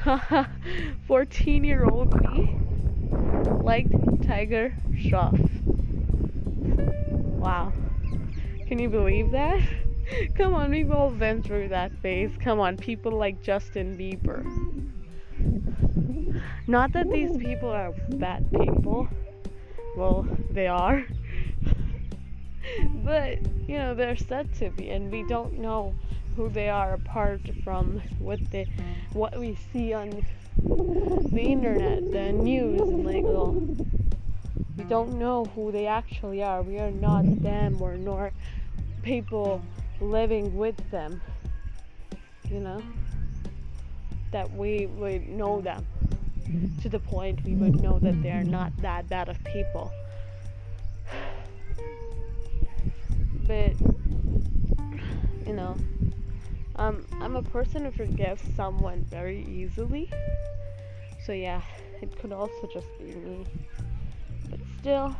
[1.07, 2.61] 14 year old me
[3.63, 3.93] liked
[4.26, 5.39] Tiger Shroff.
[7.38, 7.71] Wow.
[8.67, 9.62] Can you believe that?
[10.36, 12.32] Come on, we've all been through that phase.
[12.39, 14.43] Come on, people like Justin Bieber.
[16.67, 19.08] Not that these people are bad people.
[19.95, 21.06] Well, they are.
[23.04, 25.93] but, you know, they're said to be, and we don't know
[26.36, 28.65] who they are apart from what they
[29.12, 30.26] what we see on
[30.63, 33.52] the internet, the news, and like well,
[34.78, 36.62] we don't know who they actually are.
[36.62, 38.32] We are not them or nor
[39.02, 39.62] people
[40.00, 41.21] living with them.
[42.50, 42.82] You know
[44.32, 45.86] that we would know them
[46.82, 49.91] to the point we would know that they are not that bad of people.
[53.47, 53.74] But
[55.45, 55.76] you know
[56.82, 60.10] um, I'm a person who forgives someone very easily.
[61.24, 61.62] So yeah,
[62.02, 63.46] it could also just be me.
[64.50, 65.15] But still,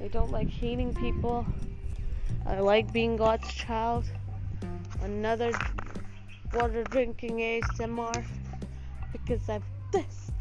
[0.00, 1.44] I don't like hating people.
[2.46, 4.04] I like being God's child.
[5.02, 5.50] Another
[6.52, 8.24] water drinking ASMR
[9.10, 10.37] because I'm thirsty.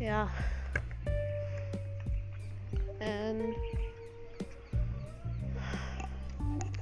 [0.00, 0.28] Yeah.
[3.00, 3.54] And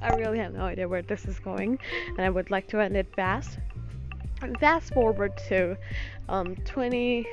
[0.01, 2.97] I really have no idea where this is going and I would like to end
[2.97, 3.59] it fast.
[4.61, 5.77] Fast forward to
[6.29, 7.27] um, 20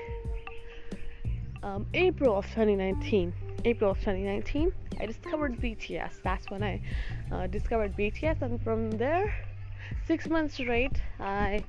[1.63, 3.33] um, April of 2019
[3.65, 6.81] April of 2019 I discovered BTS that's when I
[7.31, 9.33] uh, discovered BTS and from there
[10.07, 11.63] six months straight I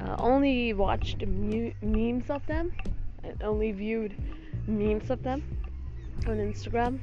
[0.00, 2.72] uh, only watched memes of them
[3.24, 4.14] and only viewed
[4.66, 5.42] memes of them
[6.26, 6.98] on Instagram.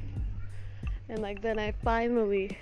[1.08, 2.56] And like then I finally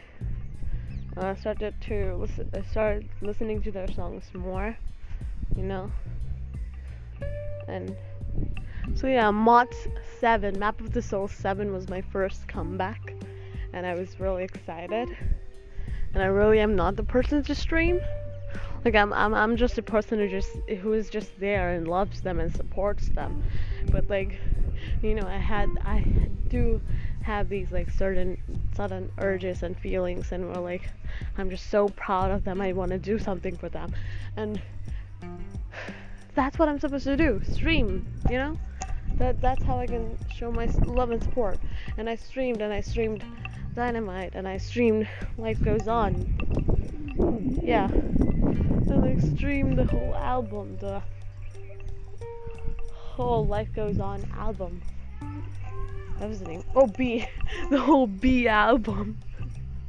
[1.16, 4.76] uh, started to listen, I started listening to their songs more,
[5.56, 5.90] you know.
[7.68, 7.96] And
[8.94, 9.88] so yeah, MOTS
[10.20, 13.14] 7, Map of the Soul 7 was my first comeback,
[13.72, 15.16] and I was really excited.
[16.12, 18.00] And I really am not the person to stream.
[18.84, 20.50] Like I'm, I'm, I'm just a person who just
[20.82, 23.42] who is just there and loves them and supports them.
[23.90, 24.38] But like,
[25.02, 26.00] you know, I had I
[26.48, 26.80] do
[27.22, 28.36] have these like certain
[28.76, 30.90] sudden urges and feelings, and we're like,
[31.38, 32.60] I'm just so proud of them.
[32.60, 33.94] I want to do something for them,
[34.36, 34.60] and
[36.34, 37.40] that's what I'm supposed to do.
[37.44, 38.58] Stream, you know.
[39.16, 41.58] That that's how I can show my love and support.
[41.96, 43.24] And I streamed and I streamed
[43.74, 46.12] Dynamite and I streamed Life Goes On.
[47.62, 47.88] Yeah.
[48.90, 51.02] I streamed the whole album, the
[52.92, 54.82] whole Life Goes On album.
[56.18, 56.64] That was the name.
[56.74, 57.26] Oh, B.
[57.70, 59.18] the whole B album.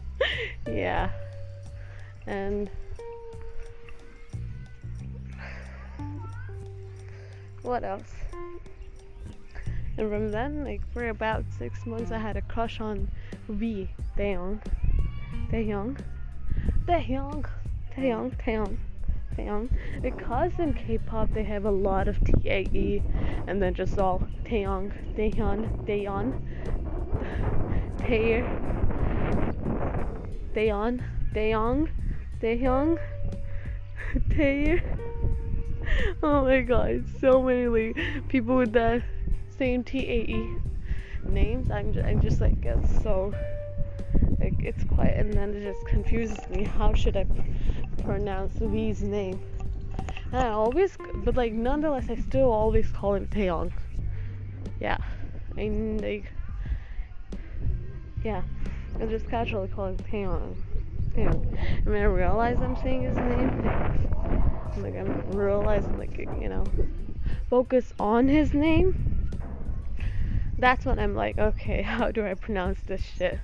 [0.67, 1.09] yeah.
[2.25, 2.69] And
[7.61, 8.13] what else?
[9.97, 13.09] And from then, like for about six months, I had a crush on
[13.49, 14.61] V Taeyong,
[15.51, 15.97] Taeyong,
[16.85, 17.45] Taeyong,
[17.95, 18.77] Taeyong, Taeyong,
[19.37, 19.69] Taeyong.
[20.01, 23.01] Because in K-pop they have a lot of T-A-E,
[23.47, 26.33] and then just all Taeyong, Taehyun, Taeyeon,
[27.97, 28.45] Tae,
[30.53, 31.03] Taeyeon,
[31.33, 31.89] Taeyong,
[32.41, 32.99] Taehyung,
[34.35, 34.81] Tae.
[36.21, 39.03] Oh my god, so many like people with that
[39.57, 40.57] same T-A-E
[41.27, 41.71] names.
[41.71, 43.33] I'm just, I'm just like it's so
[44.39, 46.63] like it's quite and then it just confuses me.
[46.63, 47.25] How should I
[48.03, 49.39] pronounce V's name?
[50.31, 53.71] And I always, but like nonetheless, I still always call him Taeyong.
[54.79, 54.97] Yeah,
[55.57, 56.31] and like
[58.23, 58.41] yeah,
[58.99, 60.55] I just casually call him Taeyong.
[61.15, 61.57] Taeyong.
[61.85, 63.71] I mean, I realize I'm saying his name.
[64.77, 66.65] Like I'm realizing, like you know,
[67.49, 68.93] focus on his name
[70.57, 73.39] that's when I'm like, okay, how do I pronounce this shit?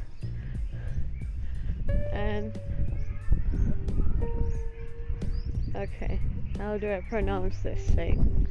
[2.12, 2.58] And
[5.76, 6.20] okay,
[6.58, 8.48] how do I pronounce this thing?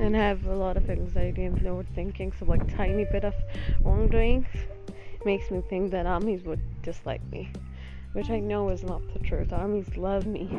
[0.00, 3.34] And I have a lot of anxiety and overthinking, so like tiny bit of
[3.82, 4.46] wrongdoing
[5.24, 7.50] makes me think that armies would dislike me,
[8.12, 9.52] which I know is not the truth.
[9.52, 10.50] Armies love me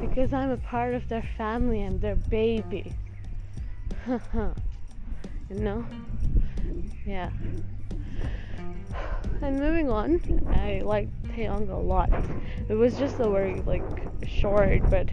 [0.00, 1.82] because I'm a part of their family.
[1.82, 2.92] I'm their baby.
[4.08, 4.54] you
[5.50, 5.84] know?
[7.04, 7.30] Yeah.
[9.42, 10.20] And moving on,
[10.54, 12.10] I liked Taeyong a lot.
[12.68, 13.82] It was just a very like
[14.26, 15.08] short but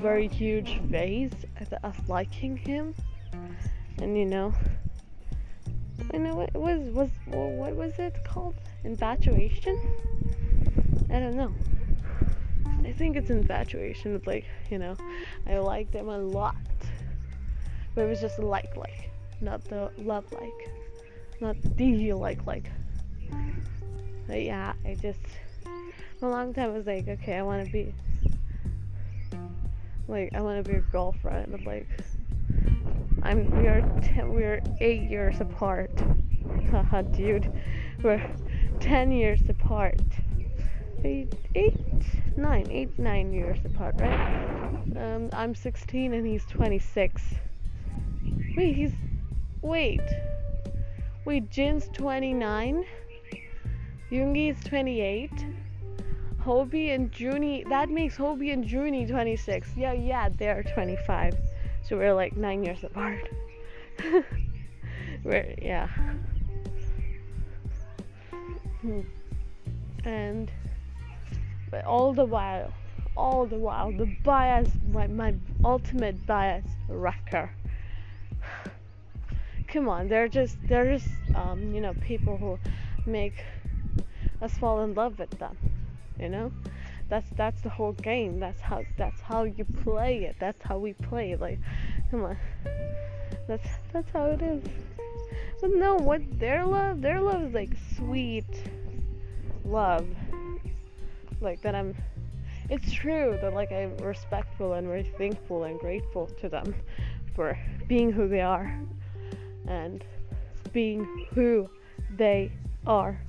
[0.00, 1.32] very huge phase
[1.82, 2.94] of liking him,
[3.98, 4.54] and you know,
[6.14, 8.54] I know what was was what was it called?
[8.84, 9.76] Infatuation?
[11.10, 11.52] I don't know.
[12.84, 14.14] I think it's infatuation.
[14.14, 14.96] It's like you know,
[15.46, 16.56] I liked him a lot,
[17.94, 20.70] but it was just like like not the love like,
[21.40, 22.70] not the like like.
[24.26, 25.20] But yeah, I just
[26.20, 27.94] for a long time was like, okay, I want to be
[30.06, 31.64] like I want to be a girlfriend.
[31.64, 31.88] Like
[33.22, 35.92] I'm we are ten, we are eight years apart.
[36.70, 37.52] Haha, dude,
[38.02, 38.22] we're
[38.80, 40.00] ten years apart.
[41.04, 41.76] Eight, eight,
[42.36, 44.48] nine, eight, nine years apart, right?
[44.96, 47.22] Um, I'm 16 and he's 26.
[48.56, 48.92] Wait, he's
[49.62, 50.00] Wait.
[51.28, 52.86] Wait, Jin's 29.
[54.10, 55.30] Yoongi is 28.
[56.42, 59.72] Hobi and Junie, that makes Hobi and Junie 26.
[59.76, 61.34] Yeah, yeah, they're 25.
[61.86, 63.28] So we're like nine years apart.
[65.22, 65.88] we're, yeah.
[68.80, 69.00] Hmm.
[70.06, 70.50] And,
[71.70, 72.72] but all the while,
[73.18, 77.50] all the while, the bias, my, my ultimate bias wrecker
[79.68, 82.58] come on, they're just they're just um, you know people who
[83.06, 83.44] make
[84.42, 85.56] us fall in love with them.
[86.18, 86.52] You know,
[87.08, 88.40] that's that's the whole game.
[88.40, 90.36] That's how that's how you play it.
[90.40, 91.36] That's how we play.
[91.36, 91.58] Like,
[92.10, 92.38] come on,
[93.46, 94.64] that's that's how it is.
[95.60, 98.62] But no, what their love, their love is like sweet
[99.64, 100.06] love.
[101.40, 101.94] Like that I'm.
[102.70, 106.74] It's true that like I'm respectful and very thankful and grateful to them
[107.34, 108.78] for being who they are
[109.68, 110.04] and
[110.72, 111.68] being who
[112.16, 112.50] they
[112.86, 113.20] are.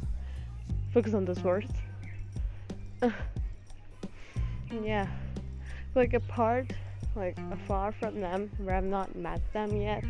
[0.94, 1.72] Focus on those words.
[4.84, 5.08] Yeah.
[5.96, 6.72] like apart,
[7.16, 7.36] like
[7.66, 10.04] far from them, where I've not met them yet.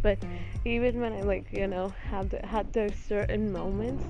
[0.00, 0.18] But
[0.64, 4.04] even when I like you know had had those certain moments,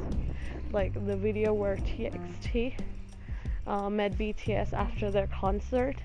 [0.70, 2.74] like the video where TXT
[3.66, 5.96] uh, met BTS after their concert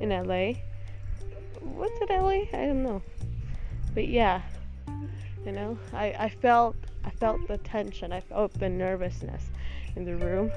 [0.00, 0.60] in LA.
[1.62, 2.58] Was it LA?
[2.58, 3.02] I don't know.
[3.94, 4.42] But yeah,
[5.44, 8.12] you know, I, I felt I felt the tension.
[8.12, 9.50] I felt the nervousness
[9.96, 10.52] in the room.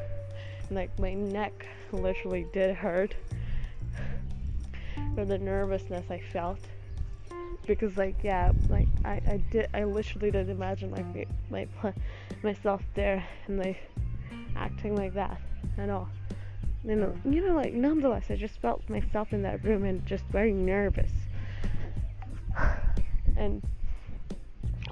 [0.68, 3.16] And, like my neck literally did hurt
[5.16, 6.60] for the nervousness I felt
[7.68, 11.06] because like yeah like I, I did I literally did imagine like
[11.50, 11.94] my, my
[12.44, 13.78] myself there and like
[14.56, 15.40] acting like that
[15.78, 16.10] and all
[16.84, 20.26] you know you know like nonetheless I just felt myself in that room and just
[20.26, 21.12] very nervous
[23.38, 23.62] and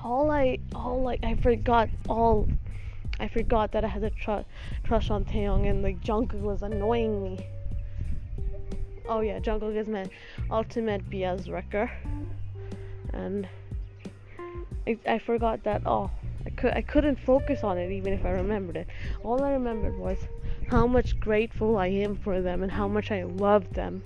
[0.04, 2.48] all I all like I forgot all
[3.20, 4.46] I forgot that I had a tr-
[4.84, 7.40] crush on Taeyong and like Jungkook was annoying me.
[9.08, 10.10] Oh yeah Jungkook is my
[10.50, 11.92] ultimate bias wrecker.
[13.14, 13.48] And
[14.88, 16.10] I, I forgot that oh
[16.46, 18.88] I could I couldn't focus on it even if I remembered it.
[19.24, 20.18] All I remembered was
[20.70, 24.02] how much grateful I am for them and how much I love them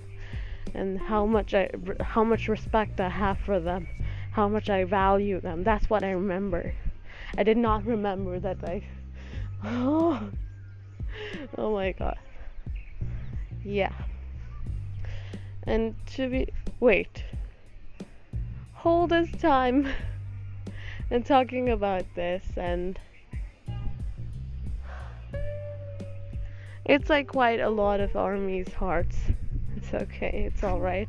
[0.74, 1.70] and how much I
[2.00, 3.88] how much respect I have for them,
[4.36, 5.64] how much I value them.
[5.64, 6.74] That's what I remember.
[7.38, 8.84] I did not remember that like
[9.64, 10.28] oh
[11.56, 12.18] oh my god.
[13.64, 13.94] Yeah.
[15.62, 16.48] And to be
[16.80, 17.24] wait
[18.74, 19.88] hold this time
[21.10, 22.98] and talking about this and
[26.84, 29.16] it's like quite a lot of army's hearts
[29.76, 31.08] it's okay it's all right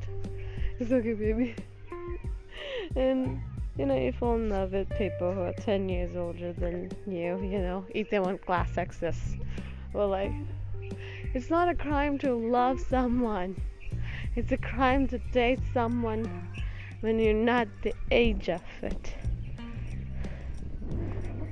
[0.79, 1.53] it's okay baby
[2.95, 3.41] and
[3.77, 7.39] you know you fall in love with people who are 10 years older than you
[7.41, 9.35] you know even when class exists
[9.93, 10.31] well like
[11.33, 13.55] it's not a crime to love someone
[14.35, 16.47] it's a crime to date someone
[17.01, 19.15] when you're not the age of it.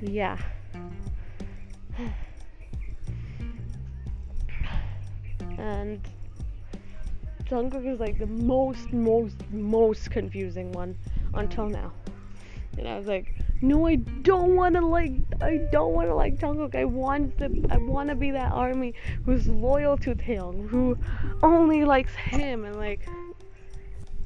[0.00, 0.38] Yeah.
[5.58, 6.06] And
[7.44, 10.96] Jungkook is like the most, most, most confusing one
[11.36, 11.92] until now.
[12.78, 16.38] And I was like, no, I don't want to like, I don't want to like
[16.38, 16.74] Jungkook.
[16.74, 20.98] I want to, I want to be that army who's loyal to Taeyong, who
[21.42, 23.08] only likes him, and like,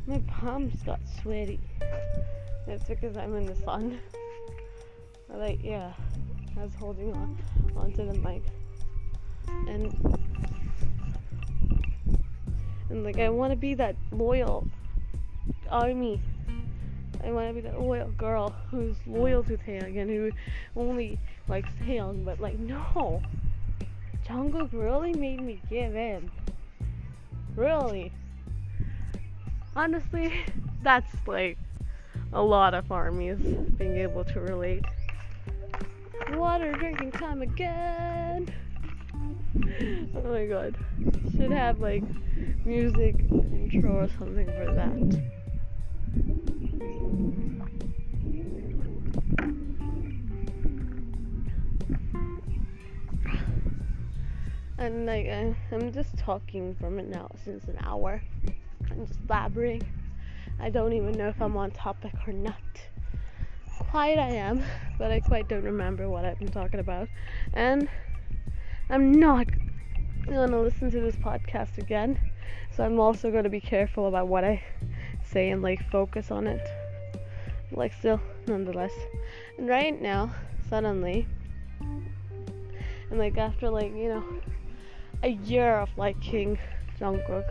[0.07, 1.61] my palms got sweaty.
[2.67, 4.01] That's because I'm in the sun.
[5.33, 5.93] I like, yeah,
[6.59, 7.39] I was holding on
[7.77, 8.43] onto the mic,
[9.69, 10.19] and
[12.91, 14.67] and like I want to be that loyal
[15.71, 16.21] army.
[17.23, 20.31] I want to be that loyal girl who's loyal to Taeyong and who
[20.77, 21.19] only
[21.49, 22.25] likes Taeyong.
[22.25, 23.23] But like, no,
[24.27, 26.31] Jungkook really made me give in.
[27.57, 28.13] Really
[29.77, 30.33] honestly,
[30.83, 31.59] that's like
[32.33, 34.85] a lot of armies being able to relate.
[36.33, 38.49] Water drinking time again.
[40.15, 40.77] Oh my god.
[41.37, 42.05] Should have like
[42.65, 45.40] music intro or something for that.
[54.79, 58.23] And like I'm just talking from now since an hour.
[58.91, 59.83] I'm just blabbering.
[60.59, 62.55] I don't even know if I'm on topic or not.
[63.79, 64.63] Quite I am,
[64.99, 67.09] but I quite don't remember what I've been talking about.
[67.53, 67.89] And
[68.89, 69.47] I'm not
[70.27, 72.19] going to listen to this podcast again.
[72.75, 74.63] So I'm also going to be careful about what I
[75.31, 76.67] say and like focus on it.
[77.73, 78.93] Like, still, nonetheless.
[79.57, 80.33] And right now,
[80.69, 81.27] suddenly,
[81.81, 84.25] and like after like, you know,
[85.23, 86.59] a year of liking
[86.99, 87.45] Jungkook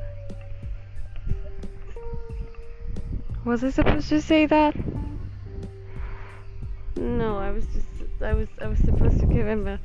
[3.46, 4.76] Was I supposed to say that?
[6.98, 9.80] No, I was just I was I was supposed to give him a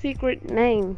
[0.00, 0.96] secret name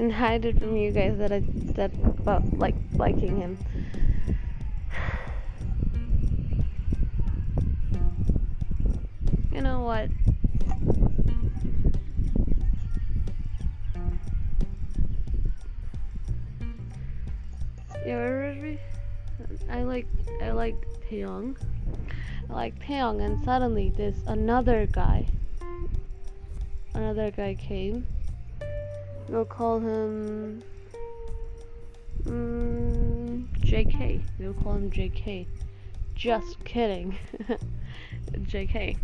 [0.00, 1.42] and hide it from you guys that I
[1.74, 3.58] said about like liking him.
[9.52, 10.08] You know what?
[18.06, 18.78] Me?
[19.70, 20.06] I like
[20.42, 20.74] I like
[21.08, 21.56] Taeyong.
[22.48, 25.26] I like Taeyong and suddenly this another guy
[26.94, 28.06] another guy came.
[29.30, 30.60] We'll call him
[32.24, 34.20] mm, JK.
[34.40, 35.46] We'll call him JK.
[36.16, 37.16] Just kidding.
[38.32, 38.96] JK.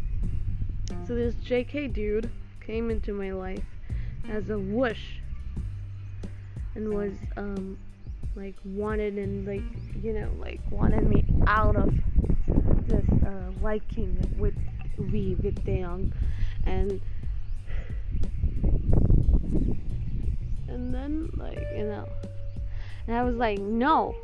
[1.06, 2.28] So this JK dude
[2.60, 3.62] came into my life
[4.28, 5.20] as a whoosh.
[6.74, 7.78] and was um
[8.34, 9.62] like wanted and like
[10.02, 11.94] you know like wanted me out of
[12.88, 14.54] this uh, liking with
[14.98, 16.12] V with Taeyong
[16.64, 17.00] and
[20.68, 22.08] and then like you know.
[23.06, 24.14] And I was like no.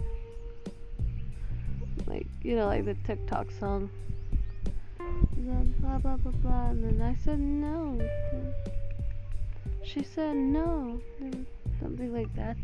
[2.06, 3.90] Like you know like the TikTok song.
[5.36, 6.70] Then blah blah blah blah.
[6.70, 8.00] And then I said no.
[9.82, 11.00] She said no.
[11.80, 12.56] Something like that.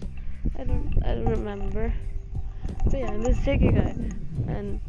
[0.58, 1.92] I don't I don't remember.
[2.84, 4.52] But yeah this JK guy.
[4.52, 4.80] And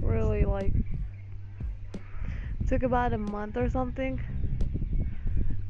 [0.00, 0.72] really like
[2.68, 4.20] took about a month or something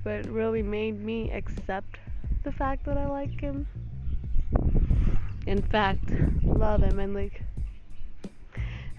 [0.02, 1.98] but really made me accept
[2.44, 3.66] the fact that I like him.
[5.46, 6.10] In fact
[6.42, 7.42] love him and like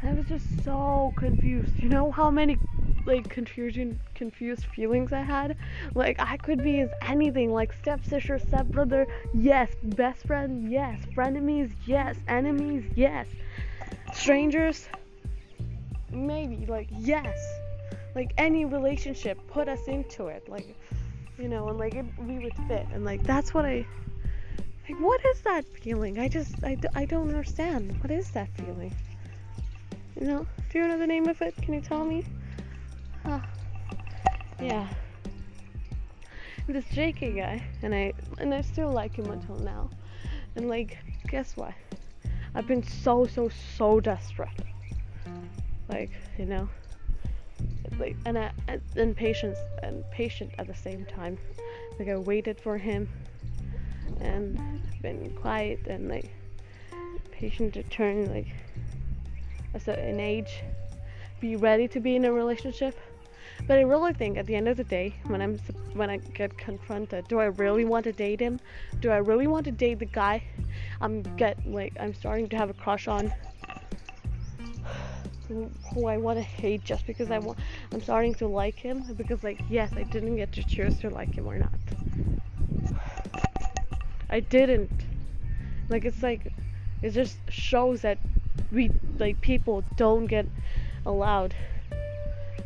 [0.04, 1.78] I was just so confused.
[1.78, 2.58] You know how many
[3.06, 5.58] like confusion confused feelings I had?
[5.94, 9.70] Like I could be as anything like stepsister stepbrother yes.
[9.84, 11.00] Best friend yes.
[11.16, 12.16] Frenemies yes.
[12.28, 13.28] Enemies yes.
[14.14, 14.88] Strangers
[16.12, 17.38] maybe like yes.
[18.16, 20.50] Like any relationship put us into it.
[20.50, 20.76] Like
[21.42, 23.86] you know and like it, we would fit and like that's what i
[24.88, 26.20] like what is that feeling?
[26.20, 28.02] I just I, I don't understand.
[28.02, 28.94] What is that feeling?
[30.20, 32.26] You know do you know the name of it can you tell me?
[33.26, 33.40] Huh.
[34.62, 34.88] yeah.
[36.68, 39.90] This jk guy and i and i still like him until now.
[40.56, 41.74] And like guess what?
[42.54, 44.50] I've been so so so desperate.
[45.90, 46.70] Like you know
[48.02, 48.52] like and I,
[48.96, 51.38] and patience and patient at the same time.
[52.00, 53.08] Like I waited for him
[54.20, 54.60] and
[55.02, 56.30] been quiet and like
[57.32, 58.48] patient to turn like
[59.74, 60.62] a certain age
[61.40, 63.00] be ready to be in a relationship.
[63.68, 65.58] But I really think at the end of the day when I'm
[65.94, 68.60] when I get confronted do I really want to date him?
[69.00, 70.44] Do I really want to date the guy
[71.00, 73.32] I'm get like I'm starting to have a crush on
[75.94, 77.60] who I want to hate just because I want
[77.92, 81.34] I'm starting to like him because like yes I didn't get to choose to like
[81.34, 81.72] him or not.
[84.30, 84.92] I didn't.
[85.90, 86.54] Like it's like
[87.02, 88.18] it just shows that
[88.72, 90.46] we like people don't get
[91.06, 91.54] allowed.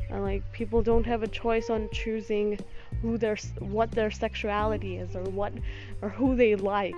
[0.09, 2.59] And like people don't have a choice on choosing
[3.01, 5.53] who their what their sexuality is or what
[6.01, 6.95] or who they like.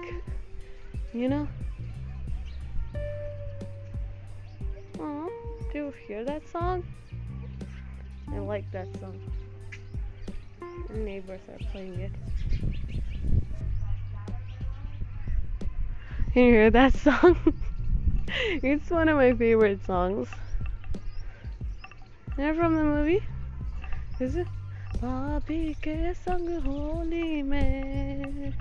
[1.14, 1.48] You know
[5.78, 6.84] You hear that song?
[8.34, 9.16] I like that song.
[10.90, 12.12] The neighbors are playing it.
[16.34, 17.38] You hear that song?
[18.64, 20.28] it's one of my favorite songs.
[22.38, 23.22] They're from the movie?
[24.20, 24.48] Is it?
[25.00, 28.56] Bobby ke sang holi mein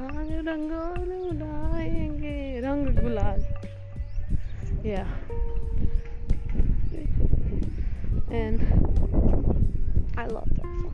[0.00, 0.86] रंग रंगों
[1.30, 3.42] उड़ाएंगे रंग गुलाल
[4.84, 5.06] yeah
[8.38, 8.64] and
[10.22, 10.92] I love that song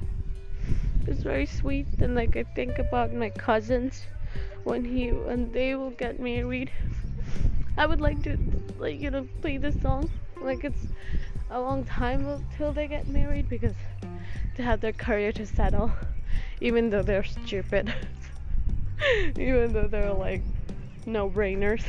[1.07, 4.01] it's very sweet and like I think about my cousins
[4.71, 6.71] when he when they will get married
[7.77, 8.37] I would like to
[8.85, 10.09] like you know play this song
[10.51, 10.87] like it's
[11.51, 12.25] a long time
[12.57, 13.75] till they get married because
[14.57, 15.93] to have their career to settle
[16.71, 17.93] even though they're stupid
[19.38, 20.44] even though they're like
[21.06, 21.84] no brainers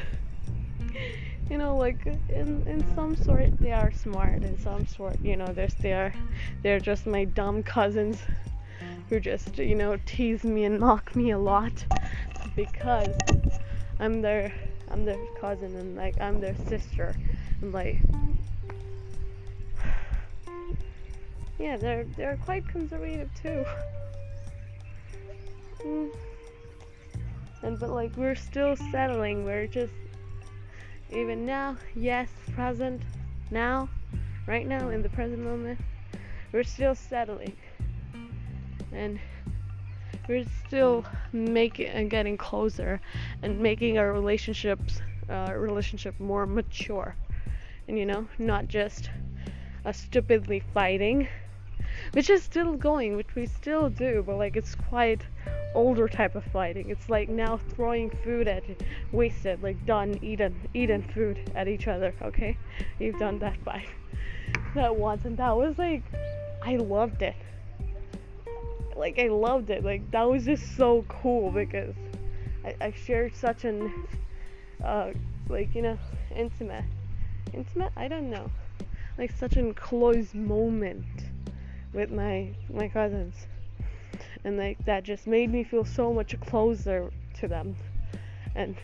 [1.50, 4.42] you know like in in some sort they are smart.
[4.42, 6.14] In some sort you know they're they're
[6.62, 8.20] they're just my dumb cousins
[9.08, 11.84] who just you know tease me and mock me a lot
[12.56, 13.14] because
[14.00, 14.52] I'm their
[14.90, 17.14] I'm their cousin and like I'm their sister.
[17.60, 18.00] And like
[21.58, 23.64] yeah they're they're quite conservative too.
[25.80, 26.10] Mm.
[27.62, 29.92] And but like we're still settling we're just
[31.10, 33.00] even now, yes, present,
[33.50, 33.88] now,
[34.46, 35.80] right now, in the present moment,
[36.52, 37.56] we're still settling.
[38.92, 39.20] And
[40.28, 43.00] we're still making and getting closer
[43.42, 45.00] and making our relationships
[45.30, 47.14] uh, relationship more mature
[47.86, 49.10] and you know not just
[49.84, 51.28] a stupidly fighting
[52.12, 55.22] which is still going which we still do but like it's quite
[55.76, 56.90] older type of fighting.
[56.90, 58.64] It's like now throwing food at
[59.12, 62.14] wasted, like done, eaten, eaten food at each other.
[62.22, 62.56] Okay,
[62.98, 63.88] you've done that fight
[64.74, 66.02] that once, and that was like,
[66.64, 67.36] I loved it.
[68.96, 69.84] Like I loved it.
[69.84, 71.94] Like that was just so cool because
[72.64, 73.92] I, I shared such an,
[74.82, 75.10] uh,
[75.48, 75.98] like you know,
[76.34, 76.84] intimate,
[77.52, 77.92] intimate.
[77.96, 78.50] I don't know,
[79.18, 81.04] like such an close moment
[81.92, 83.46] with my my cousins
[84.46, 87.74] and like that just made me feel so much closer to them.
[88.54, 88.76] And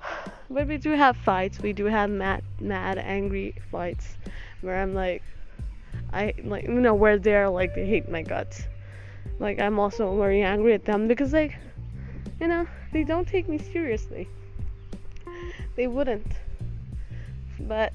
[0.50, 1.60] but we do have fights.
[1.60, 4.16] We do have mad mad angry fights
[4.62, 5.22] where i'm like
[6.12, 8.62] i like you know where they're like they hate my guts.
[9.38, 11.54] Like i'm also very angry at them because like
[12.40, 14.26] you know they don't take me seriously.
[15.76, 16.32] They wouldn't.
[17.60, 17.92] But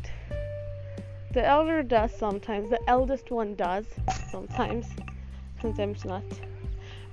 [1.34, 2.70] the elder does sometimes.
[2.70, 3.86] The eldest one does
[4.32, 4.86] sometimes
[5.62, 6.24] sometimes not.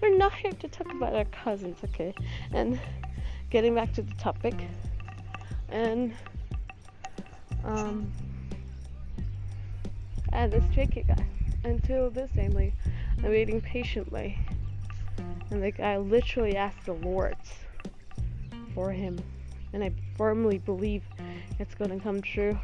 [0.01, 2.15] We're not here to talk about our cousins okay?
[2.53, 2.79] And
[3.51, 4.55] getting back to the topic.
[5.69, 6.13] And
[7.65, 8.13] um
[10.33, 11.27] and this tricky guy.
[11.65, 12.73] Until this day I'm
[13.25, 14.39] I'm waiting patiently.
[15.51, 17.51] And like I literally asked the Lords
[18.75, 19.19] for him.
[19.73, 21.03] And I firmly believe
[21.59, 22.59] it's gonna come true.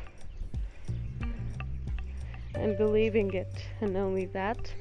[2.55, 4.73] And believing it and only that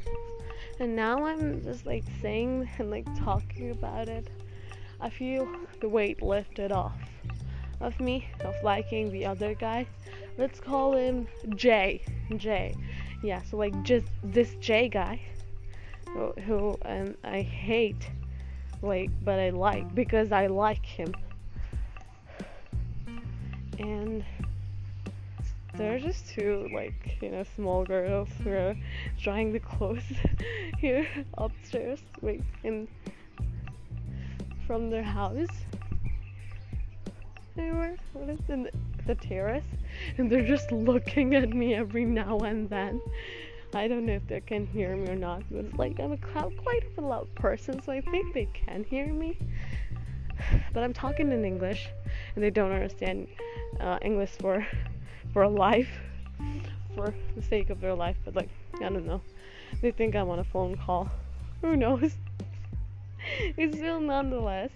[0.79, 4.27] and now I'm just like saying and like talking about it
[5.01, 5.47] I feel
[5.79, 6.99] the weight lifted off
[7.81, 9.87] of me of liking the other guy.
[10.37, 12.01] Let's call him Jay.
[12.35, 12.75] Jay.
[13.23, 15.21] Yeah, so like just this Jay guy
[16.13, 18.11] who, who um, I hate
[18.81, 21.13] like but I like because I like him.
[23.77, 24.25] And
[25.79, 28.75] they're just two like, you know, small girls who are
[29.17, 30.03] drying the clothes
[30.77, 31.07] here
[31.37, 31.99] upstairs.
[32.21, 32.87] Wait, in
[34.67, 35.47] from their house
[37.55, 38.71] they were what is in the,
[39.07, 39.63] the terrace
[40.19, 43.01] and they're just looking at me every now and then
[43.73, 46.83] I don't know if they can hear me or not, but like I'm a quite
[46.97, 49.37] a loud person, so I think they can hear me.
[50.73, 51.87] But I'm talking in English,
[52.33, 53.27] and they don't understand
[53.79, 54.65] uh, English for
[55.33, 55.89] for life,
[56.95, 58.17] for the sake of their life.
[58.25, 59.21] But like I don't know,
[59.81, 61.09] they think I'm on a phone call.
[61.61, 62.13] Who knows?
[63.57, 64.71] it's still nonetheless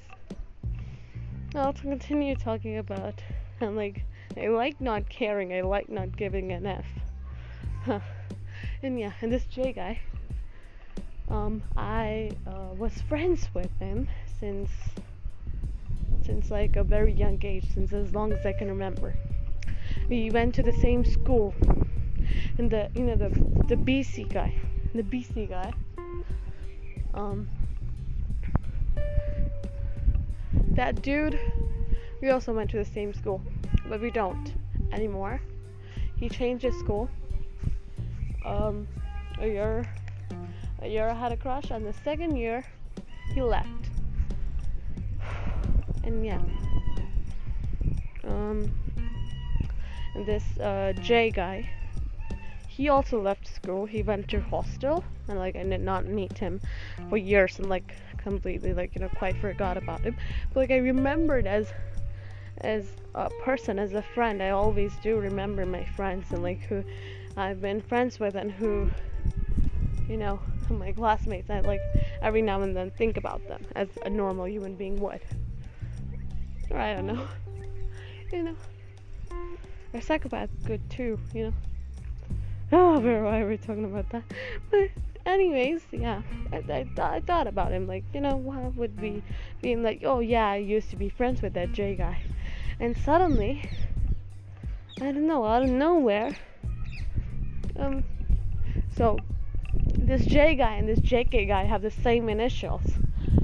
[1.55, 3.21] I'll continue talking about
[3.61, 4.03] and like
[4.35, 6.85] I like not caring, I like not giving an F.
[7.85, 7.99] Huh.
[8.81, 9.99] And yeah, and this J guy,
[11.29, 14.07] um, I uh, was friends with him
[14.39, 14.71] since
[16.25, 19.13] since like a very young age, since as long as I can remember.
[20.09, 21.53] We went to the same school,
[22.57, 23.29] and the you know the
[23.67, 24.53] the BC guy,
[24.93, 25.71] the BC guy.
[27.13, 27.47] Um,
[30.71, 31.39] that dude,
[32.21, 33.41] we also went to the same school,
[33.87, 34.53] but we don't
[34.91, 35.41] anymore.
[36.17, 37.09] He changed his school.
[38.45, 38.87] Um,
[39.39, 39.89] a year,
[40.81, 42.63] a year I had a crush, and the second year,
[43.33, 43.67] he left.
[46.05, 46.41] And yeah,
[48.25, 48.69] um,
[50.15, 51.69] this uh, J guy,
[52.67, 53.85] he also left school.
[53.85, 56.59] He went to hostel, and like I did not meet him
[57.09, 60.15] for years, and like completely like you know quite forgot about him.
[60.53, 61.71] But like i remembered as
[62.61, 64.41] as a person as a friend.
[64.41, 66.83] I always do remember my friends and like who
[67.35, 68.89] i've been friends with and who
[70.07, 70.39] you know
[70.69, 71.49] my classmates.
[71.49, 71.81] I like
[72.21, 75.21] every now and then think about them as a normal human being would.
[76.71, 77.27] Or i don't know.
[78.31, 78.55] You know
[79.93, 81.53] a psychopath good too you know
[82.71, 84.23] oh why are we talking about that
[84.71, 84.89] but
[85.25, 86.21] anyways, yeah,
[86.51, 89.23] I, I, I thought about him, like, you know, what would be
[89.61, 92.21] being like, oh yeah, I used to be friends with that J guy.
[92.79, 93.69] And suddenly,
[95.01, 96.35] I don't know, out of nowhere,
[97.77, 98.03] um,
[98.95, 99.17] so
[99.95, 102.83] this J guy and this JK guy have the same initials.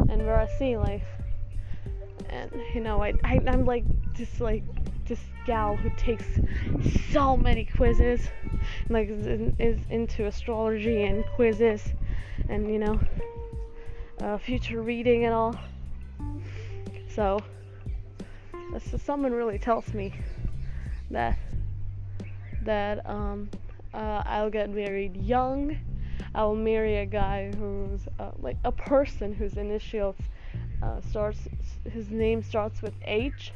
[0.09, 1.03] And we're see like,
[2.29, 3.83] and you know, I, I I'm like,
[4.13, 4.63] just like,
[5.09, 6.25] this gal who takes
[7.11, 8.29] so many quizzes,
[8.89, 9.25] like is,
[9.57, 11.83] is into astrology and quizzes,
[12.47, 12.99] and you know,
[14.21, 15.55] uh, future reading and all.
[17.13, 17.39] So,
[18.91, 20.13] so someone really tells me
[21.09, 21.37] that
[22.63, 23.49] that um,
[23.93, 25.77] uh, I'll get married young.
[26.35, 30.15] I'll marry a guy who's uh, like a person whose initials
[30.83, 31.39] uh, starts,
[31.91, 33.51] his name starts with H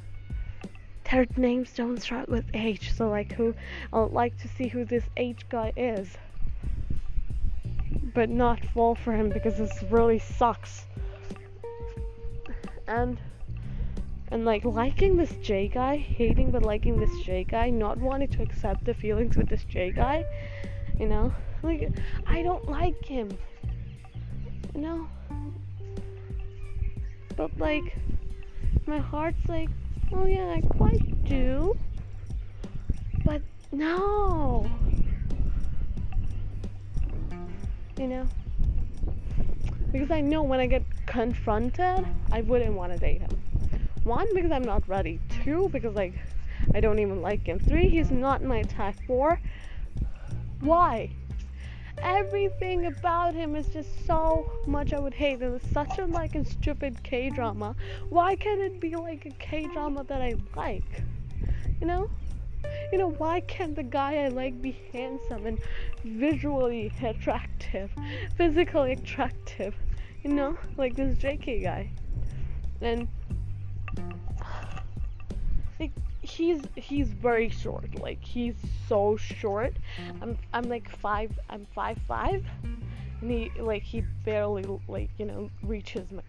[1.14, 3.53] their names don't start with H, so like who
[3.93, 6.09] I would like to see who this H guy is.
[8.16, 10.88] But not fall for him because this really sucks.
[12.88, 13.20] And
[14.32, 18.41] and like liking this J guy, hating but liking this J guy, not wanting to
[18.41, 20.26] accept the feelings with this J guy,
[20.99, 21.32] you know?
[21.61, 21.91] Like
[22.26, 23.30] I don't like him.
[24.74, 25.07] You know?
[27.38, 27.95] But like
[28.88, 29.70] my heart's like
[30.14, 31.78] Oh yeah, I quite do.
[33.26, 33.41] But
[33.72, 34.70] no.
[37.98, 38.28] You know?
[39.94, 43.30] because I know when I get confronted, I wouldn't want to date him.
[44.04, 45.20] One, because I'm not ready.
[45.44, 46.14] Two, because like
[46.74, 47.60] I don't even like him.
[47.60, 48.96] Three, he's not my type.
[49.06, 49.39] Four,
[50.60, 51.12] why?
[52.04, 55.41] Everything about him is just so much I would hate.
[55.41, 57.76] It it's such a like a stupid K drama.
[58.10, 61.04] Why can't it be like a K drama that I like?
[61.80, 62.10] You know?
[62.91, 65.60] You know, why can't the guy I like be handsome and
[66.04, 67.91] visually attractive,
[68.36, 69.74] physically attractive?
[70.24, 71.89] You know, like this JK guy.
[72.82, 73.08] And
[75.80, 75.91] like
[76.24, 78.00] he's he's very short.
[78.00, 78.56] Like he's
[78.88, 79.76] so short.
[80.22, 81.38] I'm I'm like five.
[81.50, 82.44] I'm five five,
[83.22, 86.24] and he like he barely like you know reaches my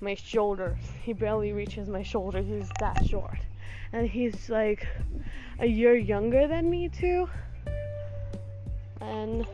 [0.00, 0.78] my shoulders.
[1.02, 2.46] He barely reaches my shoulders.
[2.46, 3.38] He's that short,
[3.92, 4.86] and he's like
[5.58, 7.28] a year younger than me too.
[9.00, 9.46] And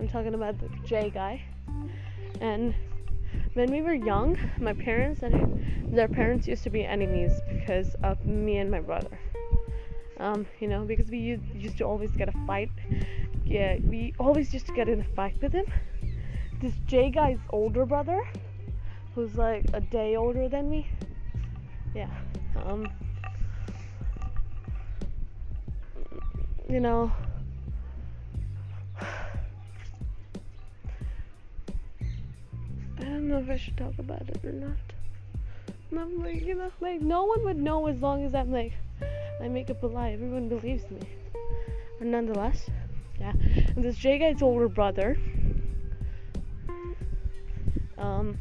[0.00, 1.42] I'm talking about the J guy.
[2.40, 2.74] And
[3.54, 8.24] when we were young, my parents and their parents used to be enemies because of
[8.26, 9.18] me and my brother.
[10.18, 12.70] Um, you know, because we used to always get a fight.
[13.44, 15.66] Yeah, we always used to get in a fight with him.
[16.60, 18.20] This J guy's older brother,
[19.14, 20.88] who's like a day older than me.
[21.94, 22.10] Yeah.
[22.64, 22.88] Um,
[26.68, 27.12] you know,
[32.98, 34.76] I don't know if I should talk about it or not.
[35.90, 38.72] And I'm like, you know, like no one would know as long as I'm like,
[39.40, 40.12] I make up a lie.
[40.12, 41.00] Everyone believes me.
[41.98, 42.68] But nonetheless,
[43.18, 43.32] yeah.
[43.76, 45.16] And this J guy's older brother,
[47.98, 48.38] um,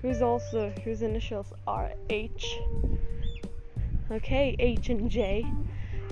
[0.00, 2.58] who's also whose initials are H.
[4.10, 5.44] Okay, H and J.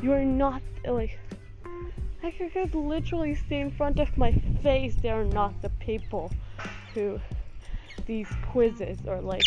[0.03, 1.19] You are not like.
[2.23, 4.95] I could literally see in front of my face.
[4.95, 6.31] They are not the people
[6.95, 7.21] who
[8.07, 9.45] these quizzes or like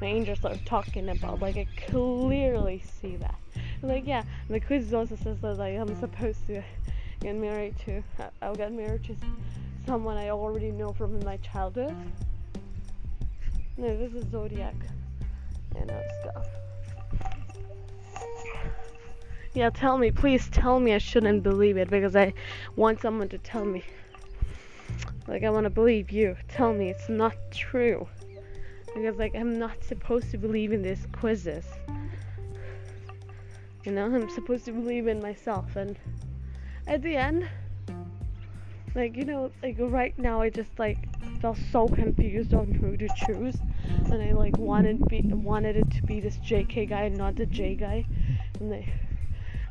[0.00, 1.40] my angels are talking about.
[1.40, 3.38] Like I clearly see that.
[3.82, 6.62] Like yeah, the quiz also says that like I'm supposed to
[7.20, 8.02] get married to.
[8.42, 9.16] I'll get married to
[9.86, 11.94] someone I already know from my childhood.
[13.76, 14.74] No, this is zodiac
[15.76, 16.46] and uh, stuff.
[19.52, 22.32] Yeah, tell me, please tell me I shouldn't believe it because I
[22.74, 23.84] want someone to tell me.
[25.26, 26.36] Like, I want to believe you.
[26.48, 28.06] Tell me it's not true.
[28.94, 31.64] Because, like, I'm not supposed to believe in these quizzes.
[33.84, 35.76] You know, I'm supposed to believe in myself.
[35.76, 35.98] And
[36.86, 37.48] at the end,
[38.94, 40.98] like, you know, like, right now, I just, like,
[41.40, 43.56] felt so confused on who to choose.
[44.10, 47.46] And I, like, wanted, be, wanted it to be this JK guy and not the
[47.46, 48.06] J guy.
[48.60, 48.92] And they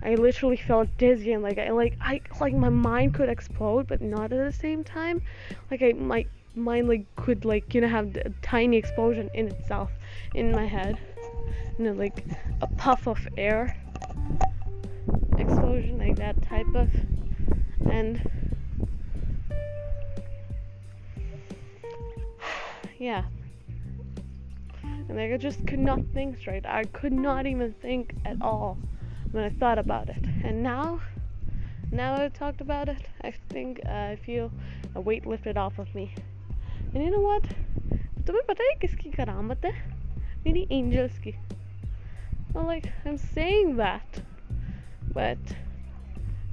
[0.06, 4.02] I literally felt dizzy and like I like I like my mind could explode, but
[4.02, 5.22] not at the same time.
[5.72, 6.26] Like I my
[6.56, 9.92] mind like could like you know have a tiny explosion in itself
[10.34, 10.98] in my head,
[11.78, 12.26] and like
[12.62, 13.78] a puff of air
[15.38, 16.90] explosion like that type of
[17.90, 18.22] and
[23.00, 23.24] yeah
[24.84, 26.66] and like I just could not think straight.
[26.66, 28.78] I could not even think at all
[29.33, 30.25] when I thought about it.
[30.45, 31.01] And now,
[31.93, 34.51] now I've talked about it, I think uh, I feel
[34.95, 36.15] a weight lifted off of me.
[36.95, 37.45] And you know what?
[38.29, 39.71] तुम्हें पता है किसकी करामत है
[40.47, 41.33] मेरी angels की
[42.53, 44.19] well like I'm saying that
[45.15, 45.55] but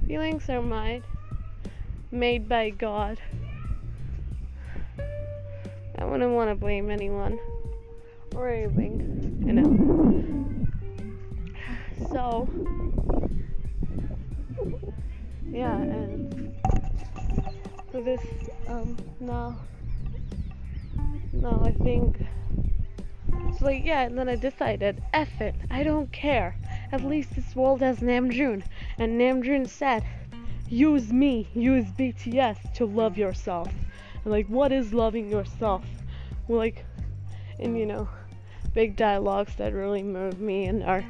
[0.06, 1.04] feelings are mine
[2.22, 3.20] made by God
[5.98, 7.38] I wouldn't want to blame anyone
[8.34, 9.00] or anything
[9.46, 10.46] you know
[12.09, 12.49] so
[15.45, 16.55] yeah and
[17.91, 18.21] for this
[18.67, 19.57] um now
[21.33, 22.17] now I think
[23.57, 26.55] so like yeah and then I decided F it I don't care.
[26.91, 28.63] At least this world has Namjoon.
[28.97, 30.03] And Namjoon said
[30.69, 33.69] use me use BTS to love yourself.
[34.23, 35.83] And like what is loving yourself?
[36.47, 36.85] Like
[37.59, 38.09] and you know
[38.73, 41.03] big dialogues that really move me and are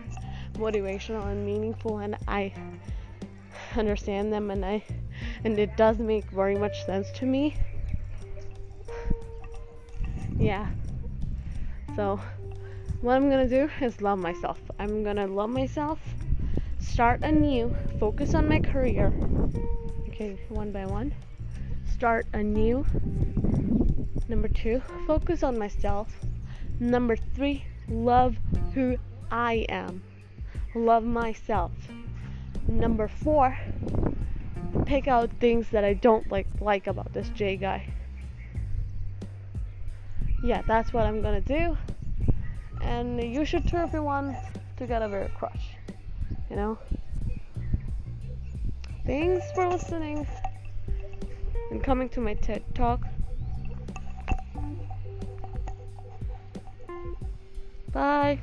[0.62, 2.54] motivational and meaningful and I
[3.76, 4.84] understand them and I
[5.44, 7.56] and it does make very much sense to me.
[10.38, 10.68] Yeah.
[11.96, 12.20] So
[13.02, 14.60] what I'm gonna do is love myself.
[14.78, 16.00] I'm gonna love myself,
[16.80, 19.12] start anew, focus on my career.
[20.10, 21.14] Okay, one by one.
[21.92, 22.86] Start anew.
[24.28, 26.14] Number two, focus on myself.
[26.80, 28.38] Number three, love
[28.74, 28.98] who
[29.32, 30.02] I am
[30.76, 31.72] love myself.
[32.68, 33.58] Number four,
[34.86, 37.94] pick out things that I don't like like about this J guy.
[40.44, 41.78] yeah, that's what I'm gonna do.
[42.82, 44.36] And you should too if you want
[44.78, 45.76] to get a crush.
[46.50, 46.78] You know?
[49.06, 50.28] Thanks for listening
[51.70, 53.02] and coming to my TED Talk.
[57.92, 58.40] Bye.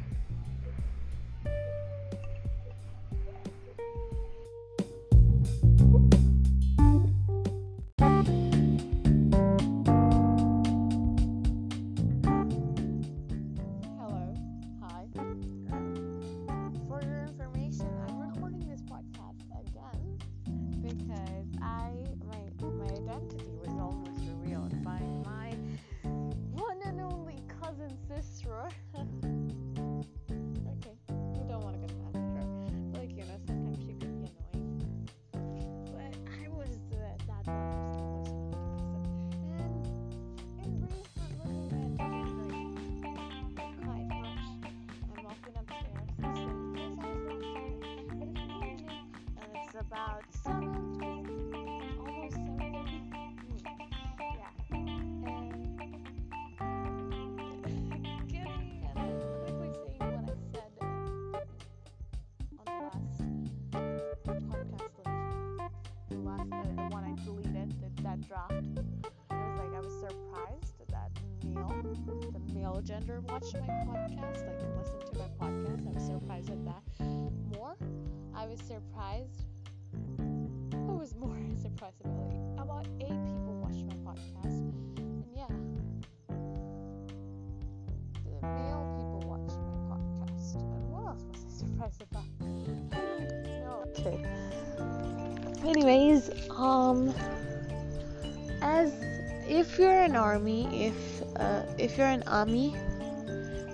[101.78, 102.74] If you're an army,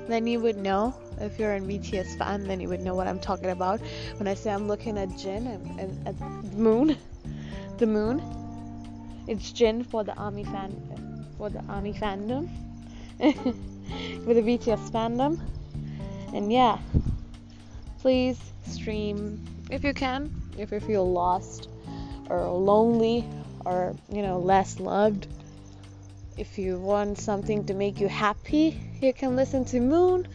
[0.09, 0.94] then you would know.
[1.20, 3.80] If you're a BTS fan, then you would know what I'm talking about
[4.16, 6.96] when I say I'm looking at Jin and at the moon,
[7.78, 8.22] the moon.
[9.28, 12.48] It's Jin for the army fan, for the army fandom,
[13.18, 15.40] for the BTS fandom,
[16.34, 16.78] and yeah,
[18.00, 21.68] please stream if you can, if you feel lost
[22.28, 23.24] or lonely
[23.64, 25.26] or you know less loved
[26.37, 30.26] if you want something to make you happy you can listen to moon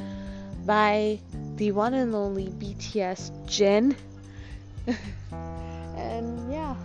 [0.65, 1.19] by
[1.55, 3.95] the one and only bts jin
[5.97, 6.75] and yeah.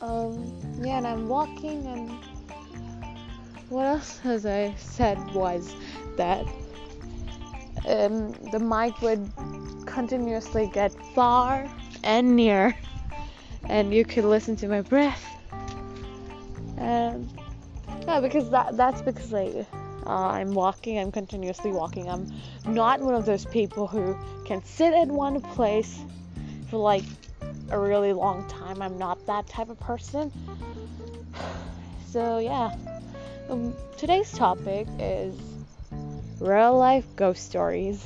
[0.00, 0.52] Um
[0.82, 2.10] yeah and i'm walking and
[3.68, 5.74] what else as i said was
[6.16, 6.44] that
[7.86, 9.30] um, the mic would
[9.86, 11.68] continuously get far
[12.02, 12.76] and near
[13.68, 15.24] and you could listen to my breath
[16.76, 17.30] and
[18.06, 19.54] yeah because that that's because like
[20.06, 22.08] uh, i'm walking i'm continuously walking.
[22.08, 22.32] I'm
[22.66, 25.98] not one of those people who can sit at one place
[26.70, 27.04] for like
[27.70, 28.82] a really long time.
[28.82, 30.32] I'm not that type of person.
[32.08, 32.74] So yeah.
[33.50, 35.38] Um, today's topic is
[36.40, 38.02] real life ghost stories.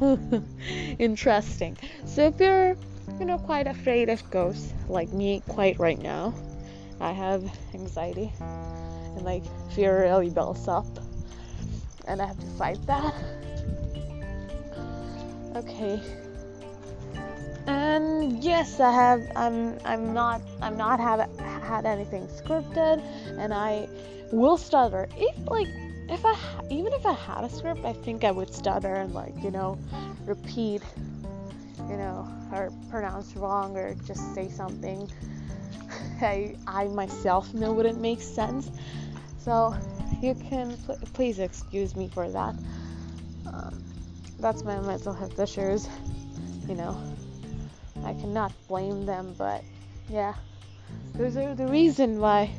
[0.98, 1.76] Interesting.
[2.04, 2.76] So if you're
[3.20, 6.34] you know, quite afraid of ghosts, like me, quite right now.
[7.02, 7.44] I have
[7.74, 9.42] anxiety and like
[9.72, 10.86] fear really builds up,
[12.06, 13.14] and I have to fight that.
[15.56, 16.00] Okay.
[17.66, 19.20] And yes, I have.
[19.36, 19.78] I'm.
[19.84, 20.40] I'm not.
[20.60, 23.02] I'm not have had anything scripted,
[23.38, 23.88] and I
[24.32, 25.08] will stutter.
[25.16, 25.68] If like,
[26.08, 26.36] if I
[26.70, 29.78] even if I had a script, I think I would stutter and like you know,
[30.24, 30.82] repeat
[31.88, 35.10] you know, or pronounce wrong or just say something
[36.20, 38.70] I, I myself know wouldn't make sense.
[39.38, 39.74] So
[40.20, 42.54] you can pl- please excuse me for that.
[43.46, 43.82] Um,
[44.38, 45.88] that's my mental health issues.
[46.68, 46.96] You know,
[48.04, 49.62] I cannot blame them, but
[50.08, 50.34] yeah,
[51.14, 52.50] those are the reason why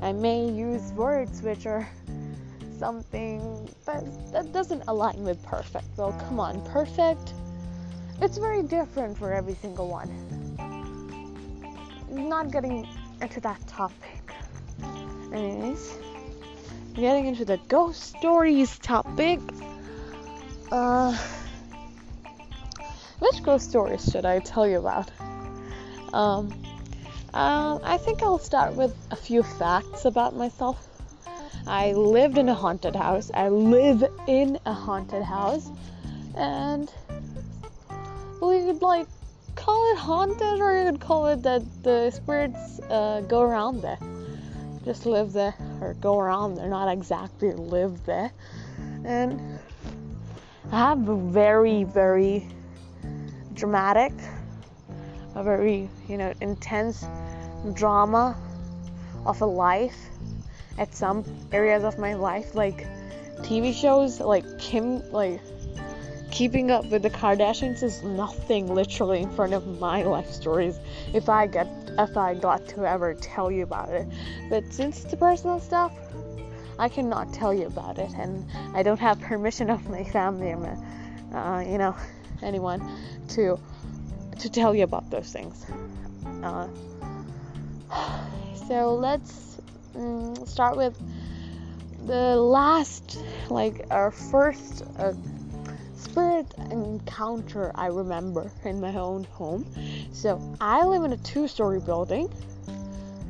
[0.00, 1.88] I may use words which are
[2.78, 5.86] something that, that doesn't align with perfect.
[5.96, 7.34] Well, come on, perfect
[8.22, 10.08] it's very different for every single one.
[12.10, 12.88] Not getting
[13.20, 14.34] into that topic.
[15.32, 15.96] Anyways,
[16.94, 19.38] getting into the ghost stories topic.
[20.72, 21.16] Uh,
[23.20, 25.10] which ghost stories should I tell you about?
[26.12, 26.52] Um,
[27.32, 30.84] um, I think I'll start with a few facts about myself.
[31.66, 33.30] I lived in a haunted house.
[33.32, 35.70] I live in a haunted house,
[36.34, 36.92] and
[38.40, 39.08] could like
[39.60, 43.98] call it haunted, or you could call it that the spirits uh, go around there.
[44.84, 48.32] just live there or go around there, not exactly live there.
[49.04, 49.58] And
[50.72, 52.46] I have a very, very
[53.52, 54.12] dramatic,
[55.34, 57.04] a very, you know, intense
[57.74, 58.36] drama
[59.26, 59.98] of a life
[60.78, 62.86] at some areas of my life, like
[63.42, 65.42] TV shows, like Kim, like
[66.30, 70.78] keeping up with the Kardashians is nothing literally in front of my life stories
[71.12, 71.66] if I get
[71.98, 74.06] if I got to ever tell you about it.
[74.48, 75.92] But since it's personal stuff,
[76.78, 80.78] I cannot tell you about it, and I don't have permission of my family or
[81.34, 81.96] uh, you know
[82.42, 82.80] anyone
[83.28, 83.58] to
[84.38, 85.66] to tell you about those things.
[86.42, 86.68] Uh,
[88.68, 89.60] so let's
[89.94, 90.96] um, start with
[92.06, 93.18] the last,
[93.50, 95.12] like our first uh,
[96.00, 99.66] spirit encounter I remember in my own home.
[100.12, 102.32] So I live in a two-story building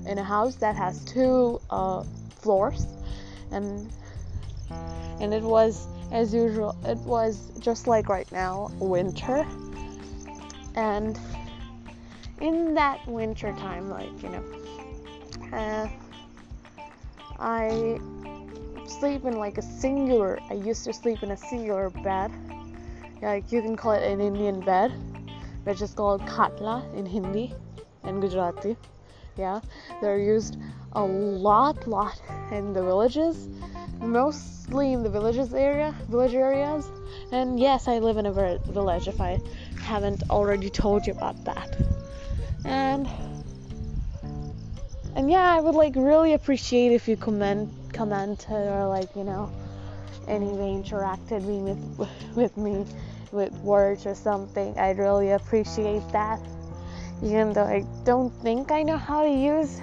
[0.06, 2.04] in a house that has two uh,
[2.40, 2.86] floors,
[3.50, 3.90] and
[5.20, 6.76] and it was as usual.
[6.84, 9.46] It was just like right now, winter,
[10.74, 11.18] and
[12.40, 14.44] in that winter time, like you know,
[15.52, 15.88] uh,
[17.38, 18.00] I
[18.86, 20.38] sleep in like a singular.
[20.50, 22.30] I used to sleep in a singular bed.
[23.22, 24.92] Like you can call it an Indian bed,
[25.64, 27.54] which is called khatla in Hindi
[28.02, 28.76] and Gujarati.
[29.36, 29.60] Yeah,
[30.00, 30.56] they're used
[30.92, 33.48] a lot, lot in the villages,
[34.00, 36.90] mostly in the villages area, village areas.
[37.30, 39.06] And yes, I live in a village.
[39.06, 39.38] If I
[39.82, 41.76] haven't already told you about that,
[42.64, 43.06] and
[45.14, 49.52] and yeah, I would like really appreciate if you comment commented or like you know
[50.28, 52.84] anyway interacted with with me
[53.32, 54.78] with words or something.
[54.78, 56.40] I'd really appreciate that.
[57.22, 59.80] Even though I don't think I know how to use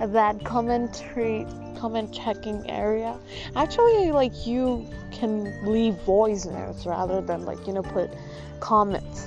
[0.00, 1.46] that commentary
[1.80, 3.16] comment checking area.
[3.56, 8.10] Actually, like you can leave voice notes rather than like you know put
[8.60, 9.26] comments.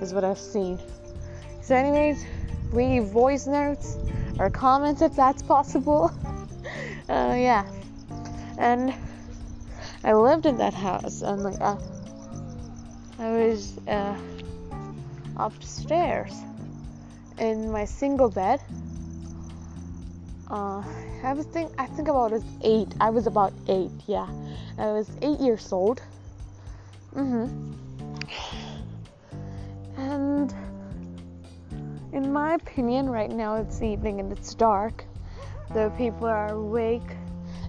[0.00, 0.78] Is what I've seen.
[1.62, 2.24] So, anyways,
[2.72, 3.96] leave voice notes
[4.38, 6.12] or comments if that's possible.
[7.08, 7.66] uh, yeah,
[8.58, 8.94] and
[10.04, 11.76] I lived in that house and like uh,
[13.18, 14.14] I was uh,
[15.36, 16.34] upstairs
[17.38, 18.60] in my single bed.
[20.50, 20.82] Uh,
[21.24, 22.88] I was think I think about was eight.
[23.00, 23.90] I was about eight.
[24.06, 24.28] Yeah,
[24.78, 26.02] I was eight years old.
[27.14, 27.74] Mhm.
[29.96, 30.54] And
[32.12, 35.04] in my opinion, right now it's evening and it's dark.
[35.72, 37.16] The people are awake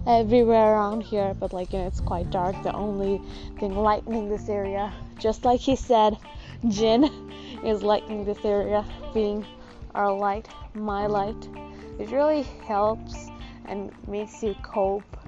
[0.08, 2.56] everywhere around here, but like you know, it's quite dark.
[2.64, 3.22] The only
[3.60, 6.18] thing lightening this area, just like he said,
[6.70, 7.04] Jin
[7.64, 9.46] is lightening this area, being
[9.94, 11.48] our light, my light.
[12.00, 13.28] It really helps
[13.66, 15.18] and makes you cope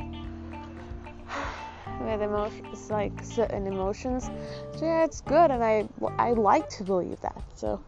[2.02, 4.30] with emotions, like certain emotions.
[4.78, 7.44] So yeah, it's good, and I I like to believe that.
[7.56, 7.84] So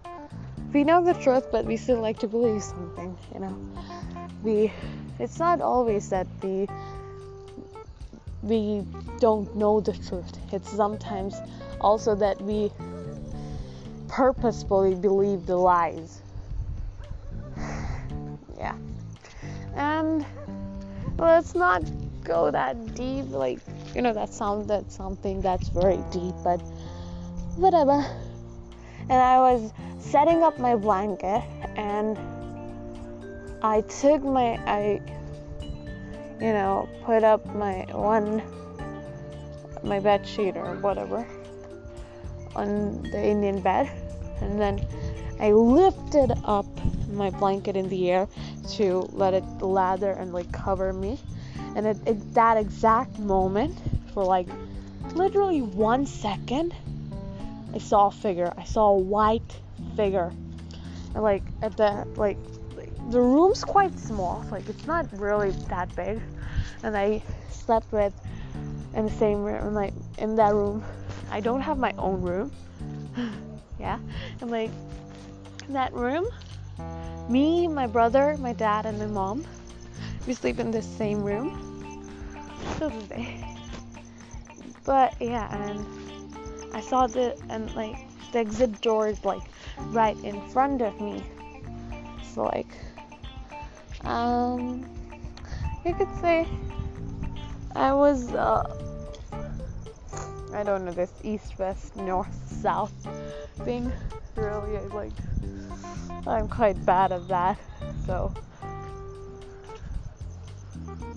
[0.74, 3.17] we know the truth, but we still like to believe something.
[3.34, 3.57] You know,
[4.43, 4.72] we
[5.19, 6.67] it's not always that we
[8.41, 8.84] we
[9.19, 10.32] don't know the truth.
[10.51, 11.36] It's sometimes
[11.80, 12.72] also that we
[14.07, 16.22] purposefully believe the lies.
[18.57, 18.76] yeah.
[19.76, 20.26] And
[21.17, 21.84] let's not
[22.24, 23.59] go that deep like
[23.95, 26.61] you know that sound that something that's very deep but
[27.57, 28.05] whatever
[29.12, 31.43] and i was setting up my blanket
[31.76, 32.18] and
[33.64, 35.01] I took my I
[36.39, 38.41] you know put up my one
[39.84, 41.26] my bed sheet or whatever
[42.55, 43.89] on the Indian bed
[44.41, 44.86] and then
[45.39, 46.66] I lifted up
[47.09, 48.28] my blanket in the air
[48.72, 51.20] to let it lather and like cover me.
[51.76, 53.78] And at, at that exact moment
[54.14, 54.47] for like
[55.16, 56.76] literally one second
[57.74, 58.53] I saw a figure.
[58.57, 59.59] I saw a white
[59.95, 60.32] figure.
[61.13, 62.38] And like at the like
[63.09, 64.45] the room's quite small.
[64.51, 66.22] Like it's not really that big.
[66.84, 68.13] And i slept with
[68.95, 70.84] in the same room like in that room.
[71.30, 72.51] I don't have my own room.
[73.80, 73.97] Yeah.
[74.41, 74.69] And like
[75.67, 76.28] in that room
[77.28, 79.43] me my brother my dad and my mom
[80.28, 81.49] we sleep in the same room.
[82.78, 83.51] Till today
[84.84, 86.01] but yeah and
[86.74, 87.95] i saw the and like
[88.32, 89.43] the exit door is like
[89.89, 91.24] right in front of me.
[92.34, 92.74] So like
[94.05, 94.86] um
[95.86, 96.47] you could say
[97.76, 98.63] I was uh
[100.53, 102.93] I don't know this east west north south
[103.65, 103.91] thing
[104.36, 105.13] really like
[106.26, 107.57] I'm quite bad at that
[108.05, 108.34] so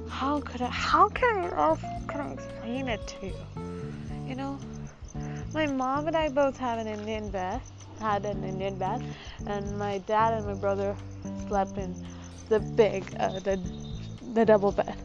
[0.08, 1.78] how could I how can I how
[2.08, 3.34] can I explain it to you?
[4.26, 4.58] You know,
[5.54, 7.60] my mom and I both have an Indian bed,
[8.00, 9.02] had an Indian bed,
[9.46, 10.96] and my dad and my brother
[11.46, 11.94] slept in
[12.48, 13.56] the big, uh, the
[14.34, 14.96] the double bed,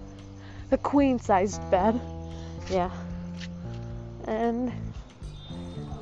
[0.72, 2.02] the queen sized bed.
[2.70, 2.90] Yeah.
[4.26, 4.74] And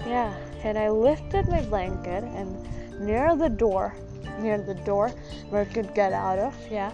[0.06, 0.34] yeah,
[0.64, 3.94] and I lifted my blanket and near the door,
[4.40, 5.10] near the door
[5.50, 6.92] where I could get out of, yeah,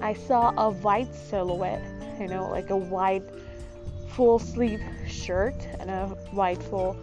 [0.00, 1.84] I saw a white silhouette,
[2.18, 3.24] you know, like a white
[4.20, 6.94] full sleeve shirt and a white full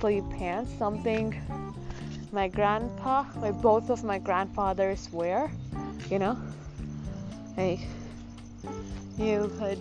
[0.00, 1.32] sleeve pants, something
[2.32, 5.52] my grandpa, like both of my grandfathers wear,
[6.10, 6.36] you know.
[7.56, 7.78] Like
[9.16, 9.78] you could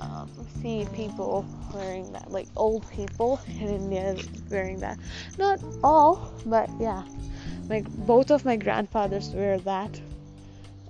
[0.00, 0.28] um,
[0.60, 4.16] see people wearing that, like old people in India
[4.50, 4.98] wearing that.
[5.38, 7.04] Not all, but yeah,
[7.68, 10.00] like both of my grandfathers wear that.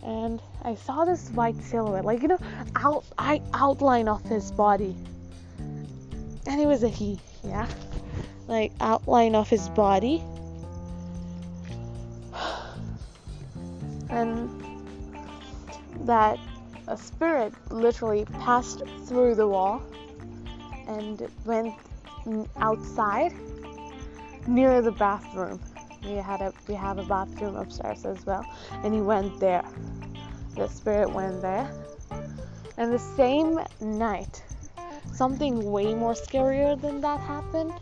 [0.03, 2.39] And I saw this white silhouette, like you know,
[2.75, 4.97] out I outline of his body.
[6.47, 7.67] And it was a he, yeah,
[8.47, 10.23] like outline of his body.
[14.11, 14.49] And
[16.07, 16.39] that
[16.87, 19.83] a spirit literally passed through the wall
[20.87, 21.75] and went
[22.57, 23.33] outside
[24.47, 25.61] near the bathroom.
[26.05, 28.47] We had a we have a bathroom upstairs as well,
[28.85, 29.65] and he went there.
[30.55, 31.69] The spirit went there,
[32.77, 34.45] and the same night,
[35.17, 37.73] something way more scarier than that happened.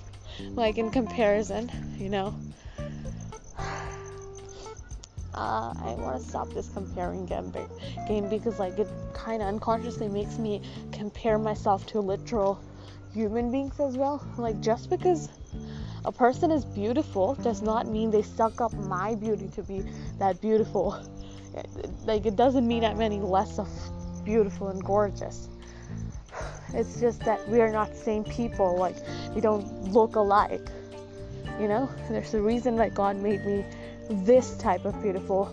[0.55, 2.35] Like in comparison, you know.
[5.37, 7.53] Uh, I want to stop this comparing game,
[8.07, 10.63] game because like it kind of unconsciously makes me
[10.93, 12.61] compare myself to literal
[13.13, 14.25] human beings as well.
[14.39, 15.29] Like just because
[16.05, 19.83] a person is beautiful does not mean they suck up my beauty to be
[20.21, 21.05] that beautiful.
[22.05, 23.69] Like it doesn't mean I'm any less of
[24.25, 25.49] beautiful and gorgeous.
[26.73, 28.77] It's just that we are not the same people.
[28.77, 28.97] Like
[29.35, 30.67] we don't look alike.
[31.61, 33.65] You know, there's a reason that God made me
[34.11, 35.53] this type of beautiful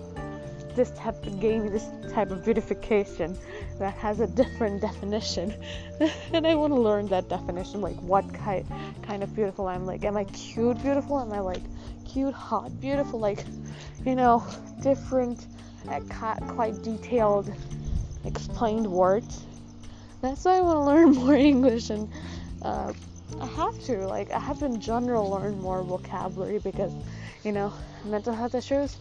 [0.76, 3.38] this type of gave me this type of beautification
[3.78, 5.54] that has a different definition
[6.34, 8.66] and i want to learn that definition like what kind
[9.02, 11.62] kind of beautiful i'm like am i cute beautiful am i like
[12.08, 13.44] cute hot beautiful like
[14.06, 14.44] you know
[14.82, 15.48] different
[15.90, 16.00] uh,
[16.48, 17.54] quite detailed
[18.26, 19.46] explained words
[20.22, 22.10] that's why i want to learn more english and
[22.62, 22.92] uh,
[23.40, 26.94] i have to like i have to in general learn more vocabulary because
[27.44, 27.74] you know
[28.06, 28.98] mental health issues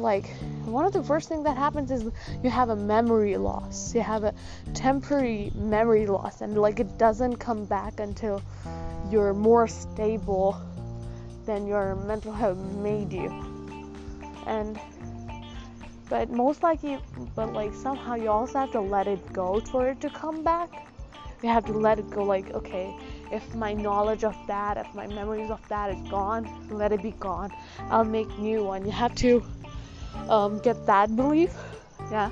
[0.00, 0.28] like
[0.64, 2.10] one of the first things that happens is
[2.42, 3.94] you have a memory loss.
[3.94, 4.34] You have a
[4.72, 8.42] temporary memory loss and like it doesn't come back until
[9.10, 10.60] you're more stable
[11.44, 13.28] than your mental health made you.
[14.46, 14.80] And
[16.10, 16.98] but most likely
[17.36, 20.68] but like somehow you also have to let it go for it to come back.
[21.42, 22.94] You have to let it go like okay
[23.32, 27.12] if my knowledge of that if my memories of that is gone let it be
[27.12, 27.50] gone.
[27.88, 28.84] I'll make new one.
[28.84, 29.42] You have to
[30.28, 31.54] um, get that belief.
[32.10, 32.30] Yeah.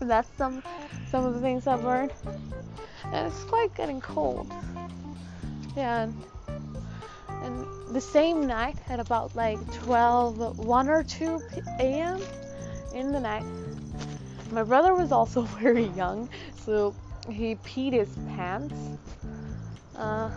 [0.00, 0.62] That's some
[1.10, 2.12] some of the things i've learned.
[3.04, 4.52] And it's quite getting cold.
[5.76, 6.24] Yeah and,
[7.28, 11.42] and the same night at about like 12 1 or 2
[11.78, 12.20] a.m
[12.94, 13.44] in the night
[14.52, 16.94] my brother was also very young so
[17.28, 18.74] he peed his pants.
[19.96, 20.30] Uh,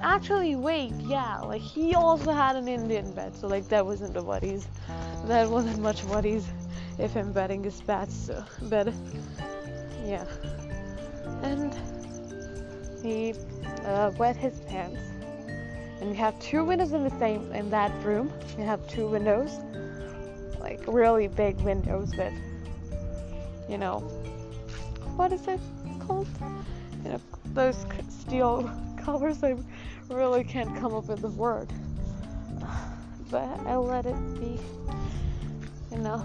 [0.00, 4.22] actually, wait, yeah, like he also had an Indian bed, so like that wasn't a
[4.22, 4.66] buddies.
[5.26, 6.46] That wasn't much buddies
[6.98, 8.94] if him betting his bats so bed.
[10.04, 10.24] Yeah,
[11.42, 11.74] and
[13.02, 13.34] he
[13.84, 15.00] uh, wet his pants.
[16.00, 18.32] And we have two windows in the same in that room.
[18.56, 19.58] We have two windows,
[20.60, 22.32] like really big windows with,
[23.68, 24.00] you know,
[25.16, 25.60] what is it
[26.00, 26.28] called?
[27.04, 27.20] You know,
[27.54, 29.42] those steel covers.
[29.42, 29.56] I
[30.08, 31.68] really can't come up with the word,
[33.30, 34.58] but I let it be.
[35.90, 36.24] You know,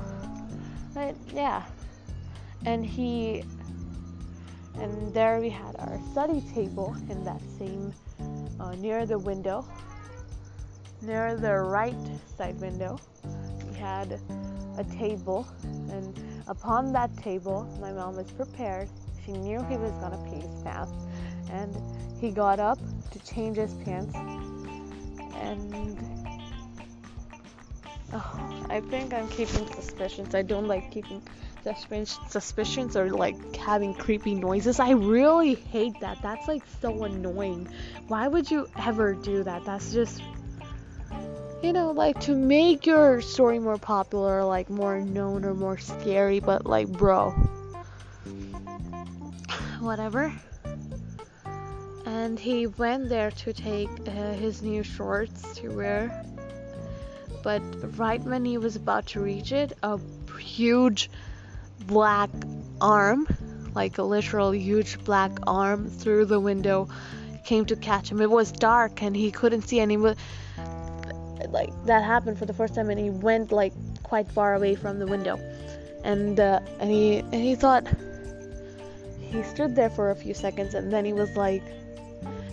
[0.93, 1.63] but yeah.
[2.65, 3.43] And he,
[4.75, 7.93] and there we had our study table in that same,
[8.59, 9.65] uh, near the window,
[11.01, 11.95] near the right
[12.37, 12.99] side window.
[13.83, 14.17] Had
[14.77, 15.45] a table,
[15.91, 18.87] and upon that table, my mom was prepared.
[19.25, 20.93] She knew he was gonna pee his pants,
[21.51, 21.75] and
[22.17, 22.79] he got up
[23.11, 24.15] to change his pants.
[25.35, 25.97] And
[28.13, 30.33] oh, I think I'm keeping suspicions.
[30.33, 31.21] I don't like keeping
[32.29, 34.79] suspicions or like having creepy noises.
[34.79, 36.21] I really hate that.
[36.21, 37.67] That's like so annoying.
[38.07, 39.65] Why would you ever do that?
[39.65, 40.21] That's just
[41.63, 46.41] you know, like to make your story more popular, like more known or more scary,
[46.41, 47.31] but like, bro,
[49.79, 50.33] whatever.
[52.05, 56.25] And he went there to take uh, his new shorts to wear.
[57.43, 57.61] But
[57.97, 59.99] right when he was about to reach it, a
[60.37, 61.09] huge
[61.85, 62.29] black
[62.81, 63.25] arm,
[63.73, 66.89] like a literal huge black arm, through the window
[67.45, 68.21] came to catch him.
[68.21, 69.97] It was dark and he couldn't see any.
[71.53, 74.99] Like that happened for the first time, and he went like quite far away from
[74.99, 75.37] the window,
[76.03, 77.87] and uh, and he and he thought
[79.19, 81.63] he stood there for a few seconds, and then he was like,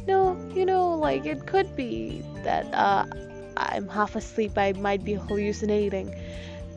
[0.07, 3.07] no, you know, like it could be that uh,
[3.57, 4.53] I'm half asleep.
[4.57, 6.15] I might be hallucinating.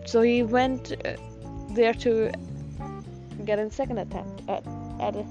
[0.06, 1.16] So he went uh,
[1.72, 2.32] there to
[3.46, 4.64] get a second attempt at,
[5.00, 5.26] at a,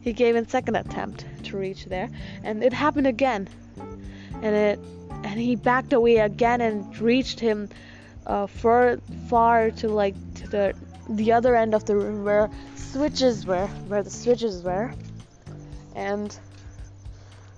[0.00, 2.08] he gave a second attempt to reach there
[2.44, 3.48] and it happened again
[4.42, 4.78] and it
[5.26, 7.68] and he backed away again and reached him
[8.26, 8.98] uh, far
[9.28, 10.74] far to like to the
[11.10, 14.94] the other end of the room where switches were where the switches were.
[15.96, 16.38] And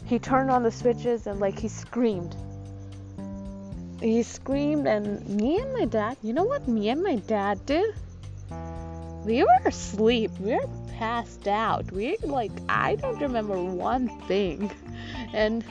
[0.07, 2.35] he turned on the switches and like he screamed.
[4.01, 7.95] He screamed and me and my dad you know what me and my dad did?
[9.24, 10.31] We were asleep.
[10.40, 11.93] We were passed out.
[11.93, 14.70] We like i don't remember one thing.
[15.35, 15.65] And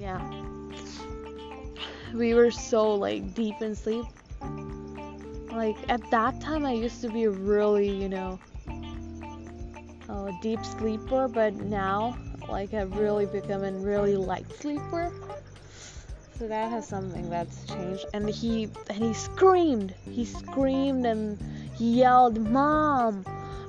[0.00, 0.20] yeah.
[2.14, 4.06] We were so like deep in sleep.
[5.52, 8.38] Like at that time i used to be really you know
[10.08, 12.16] a deep sleeper but now
[12.48, 15.12] like i've really become a really light sleeper.
[16.38, 18.06] So that has something that's changed.
[18.14, 19.94] And he and he screamed.
[20.10, 21.38] He screamed and
[21.76, 23.24] he yelled mom!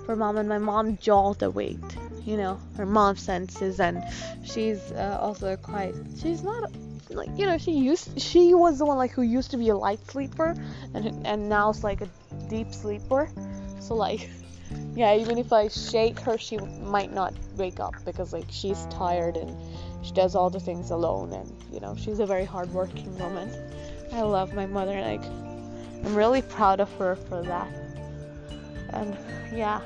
[0.06, 1.78] For mom and my mom jolted awake
[2.26, 4.04] you know her mom senses and
[4.44, 6.72] she's uh, also quite she's not
[7.10, 9.76] like you know she used she was the one like who used to be a
[9.76, 10.56] light sleeper
[10.94, 12.10] and and now it's like a
[12.50, 13.30] deep sleeper.
[13.80, 14.30] So like
[14.96, 19.36] yeah even if i shake her she might not wake up because like she's tired
[19.38, 19.56] and
[20.06, 23.50] she does all the things alone and you know she's a very hardworking woman.
[24.14, 27.68] I love my mother like i'm really proud of her for that.
[28.94, 29.18] And
[29.54, 29.82] yeah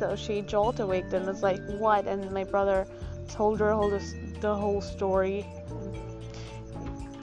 [0.00, 2.86] so she jolted awake and was like what and my brother
[3.28, 5.46] told her this the whole story.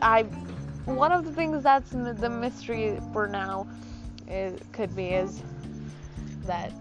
[0.01, 0.23] I
[0.85, 3.67] one of the things that's the mystery for now
[4.27, 5.41] it could be is
[6.45, 6.71] that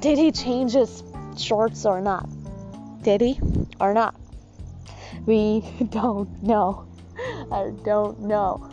[0.00, 1.02] did he change his
[1.36, 2.26] shorts or not?
[3.02, 3.38] Did he
[3.78, 4.14] or not?
[5.26, 6.88] We don't know.
[7.52, 8.70] I don't know.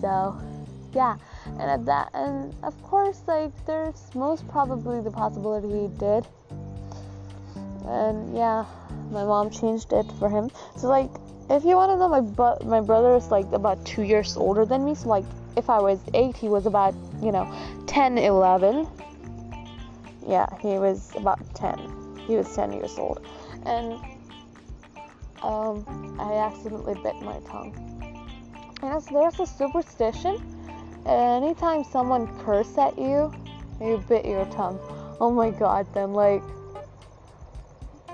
[0.00, 0.38] So,
[0.92, 1.16] yeah.
[1.58, 6.26] And at that, and of course, like there's most probably the possibility he did.
[7.86, 8.64] And yeah,
[9.10, 10.50] my mom changed it for him.
[10.76, 11.10] So like,
[11.50, 14.64] if you want to know, my bro- my brother is like about two years older
[14.64, 14.94] than me.
[14.94, 15.24] So like,
[15.56, 17.52] if I was eight, he was about you know
[17.86, 18.88] 10, 11.
[20.26, 22.24] Yeah, he was about 10.
[22.26, 23.26] He was 10 years old,
[23.66, 24.00] and
[25.42, 25.84] um,
[26.20, 27.74] I accidentally bit my tongue.
[28.82, 30.51] Yes, there's a superstition.
[31.06, 33.32] Anytime someone curse at you,
[33.80, 34.78] you bit your tongue.
[35.20, 36.42] Oh my god, then like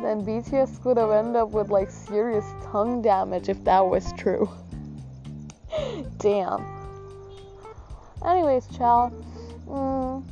[0.00, 4.48] then BTS could have ended up with like serious tongue damage if that was true.
[6.18, 6.64] Damn.
[8.24, 9.12] Anyways, child.
[9.66, 10.24] Mm,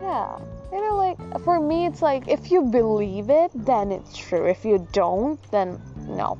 [0.00, 0.38] yeah.
[0.72, 4.46] You know, like, for me, it's like if you believe it, then it's true.
[4.46, 6.38] If you don't, then no.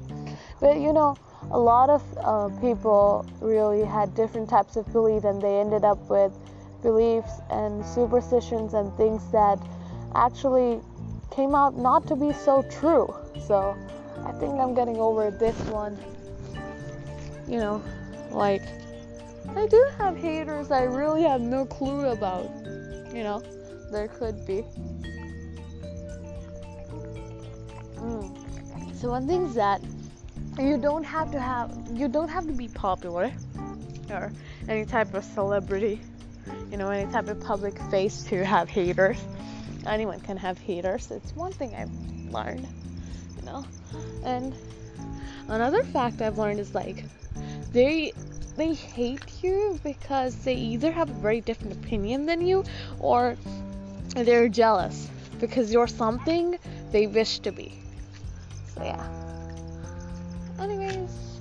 [0.60, 1.16] But you know,
[1.50, 5.98] a lot of uh, people really had different types of belief and they ended up
[6.10, 6.32] with
[6.82, 9.58] beliefs and superstitions and things that
[10.14, 10.80] actually
[11.30, 13.14] came out not to be so true.
[13.46, 13.76] So
[14.24, 15.98] I think I'm getting over this one.
[17.46, 17.82] You know,
[18.30, 18.62] like
[19.56, 22.44] I do have haters I really have no clue about.
[23.14, 23.42] You know,
[23.90, 24.64] there could be.
[27.96, 28.94] Mm.
[28.94, 29.80] So one thing's that
[30.58, 33.32] you don't have to have you don't have to be popular
[34.10, 34.32] or
[34.68, 36.00] any type of celebrity,
[36.70, 39.18] you know, any type of public face to have haters
[39.88, 41.10] anyone can have haters.
[41.10, 42.66] It's one thing I've learned,
[43.36, 43.64] you know.
[44.24, 44.54] And
[45.48, 47.04] another fact I've learned is like
[47.72, 48.12] they
[48.56, 52.64] they hate you because they either have a very different opinion than you
[52.98, 53.36] or
[54.16, 55.08] they're jealous
[55.38, 56.58] because you're something
[56.90, 57.72] they wish to be.
[58.74, 59.17] So yeah.
[60.60, 61.40] Anyways,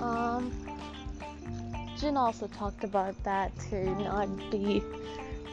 [0.00, 0.52] um,
[1.98, 4.82] Jin also talked about that to not be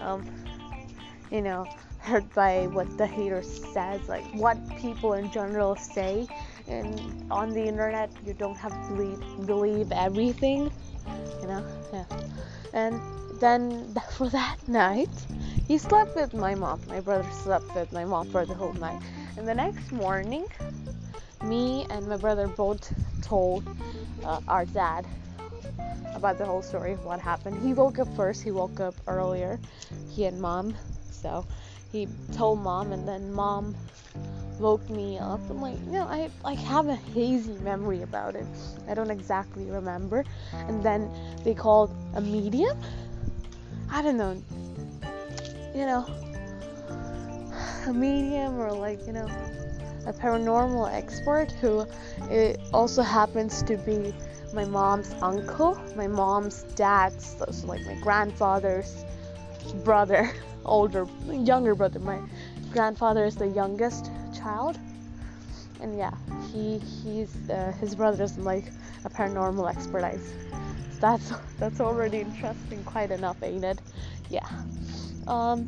[0.01, 0.25] um,
[1.31, 1.65] you know,
[1.99, 6.27] hurt by what the hater says, like what people in general say.
[6.67, 10.71] And on the internet, you don't have to believe, believe everything,
[11.41, 11.65] you know.
[11.93, 12.05] Yeah.
[12.73, 13.01] And
[13.39, 15.09] then for that night,
[15.67, 16.81] he slept with my mom.
[16.87, 19.01] My brother slept with my mom for the whole night.
[19.37, 20.47] And the next morning,
[21.47, 23.67] me and my brother both told
[24.23, 25.05] uh, our dad
[26.13, 27.61] about the whole story of what happened.
[27.65, 28.43] He woke up first.
[28.43, 29.59] He woke up earlier.
[30.09, 30.75] He and mom.
[31.11, 31.45] So
[31.91, 33.75] he told mom, and then mom
[34.59, 35.39] woke me up.
[35.49, 38.45] I'm like, you know, I like have a hazy memory about it.
[38.89, 40.25] I don't exactly remember.
[40.53, 41.11] And then
[41.43, 42.79] they called a medium.
[43.89, 44.41] I don't know.
[45.73, 46.05] You know,
[47.87, 49.27] a medium or like you know,
[50.07, 51.85] a paranormal expert who
[52.29, 54.13] it also happens to be
[54.53, 59.03] my mom's uncle, my mom's dad's, so like my grandfather's
[59.83, 60.31] brother,
[60.65, 61.99] older, younger brother.
[61.99, 62.19] My
[62.71, 64.79] grandfather is the youngest child,
[65.81, 66.13] and yeah,
[66.51, 68.71] he he's uh, his brother is like
[69.03, 70.03] a paranormal expert.
[70.03, 70.17] I,
[71.01, 73.79] that's that's already interesting quite enough, ain't it?
[74.29, 74.47] Yeah.
[75.27, 75.67] Um,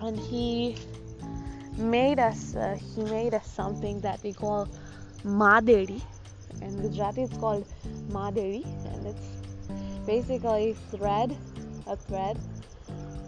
[0.00, 0.76] and he
[1.78, 4.68] made us uh, he made us something that we call
[5.24, 6.02] madedi.
[6.60, 7.66] In Gujarati, it's called
[8.10, 9.28] madedi, and it's
[10.06, 11.36] basically thread,
[11.86, 12.38] a thread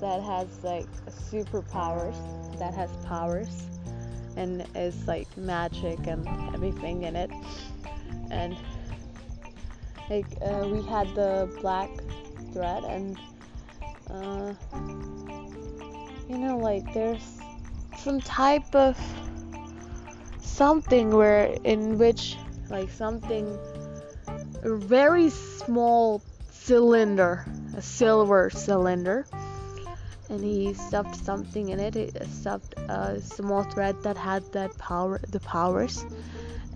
[0.01, 0.89] that has like
[1.31, 2.17] superpowers,
[2.59, 3.63] that has powers
[4.37, 7.31] and is like magic and everything in it.
[8.31, 8.57] And
[10.09, 11.91] like uh, we had the black
[12.53, 13.19] thread, and
[14.09, 14.55] uh,
[16.29, 17.41] you know, like there's
[18.03, 18.97] some type of
[20.43, 22.37] something where in which
[22.69, 23.59] like something
[24.63, 27.47] a very small cylinder,
[27.77, 29.27] a silver cylinder
[30.31, 31.95] and he stuffed something in it.
[31.95, 36.07] He stuffed a small thread that had that power, the powers,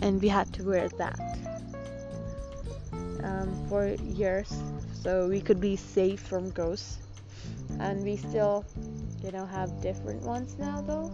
[0.03, 1.19] and we had to wear that
[3.23, 4.53] um, for years,
[4.93, 7.04] so we could be safe from ghosts.
[7.81, 8.65] And we still,
[9.23, 11.13] you know, have different ones now though,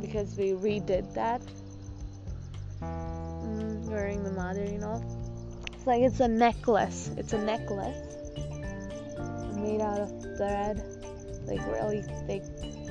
[0.00, 1.42] because we redid that
[2.80, 5.02] mm, during the mother, you know.
[5.72, 7.10] It's like it's a necklace.
[7.16, 8.12] It's a necklace
[9.62, 10.82] made out of thread,
[11.46, 12.42] like really thick,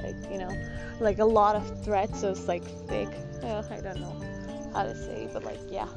[0.04, 0.52] like you know,
[1.00, 3.10] like a lot of thread, so it's like thick.
[3.44, 4.16] I don't know
[4.74, 5.88] how to say, but like yeah,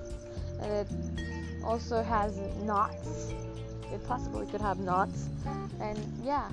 [0.61, 3.33] and it also has knots.
[3.95, 5.29] It possibly could have knots,
[5.81, 6.49] and yeah,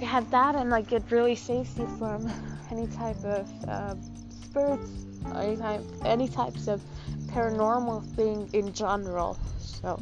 [0.00, 2.30] you have that, and like it really saves you from
[2.70, 3.94] any type of uh,
[4.28, 4.90] spirits,
[5.36, 6.82] any type, any types of
[7.26, 9.38] paranormal thing in general.
[9.58, 9.98] So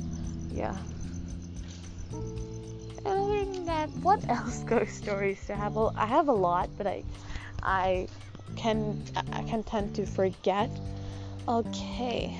[0.52, 0.76] yeah
[3.10, 5.74] other than that, what else ghost stories to have?
[5.74, 7.04] Well, I have a lot, but I,
[7.62, 8.08] I
[8.56, 9.02] can
[9.32, 10.70] I can tend to forget.
[11.48, 12.38] Okay.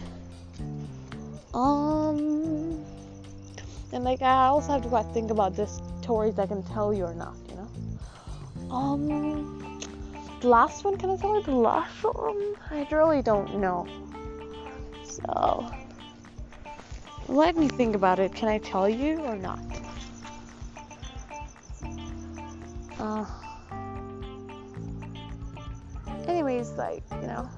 [1.55, 2.85] Um.
[3.93, 7.05] And like I also have to like, think about this stories I can tell you
[7.05, 7.37] or not.
[7.49, 8.75] You know.
[8.75, 9.81] Um.
[10.41, 12.55] The last one, can I tell you the last one?
[12.71, 13.87] I really don't know.
[15.05, 15.71] So.
[17.29, 18.35] Let me think about it.
[18.35, 19.61] Can I tell you or not?
[22.99, 23.25] Uh,
[26.27, 27.49] anyways, like, you know,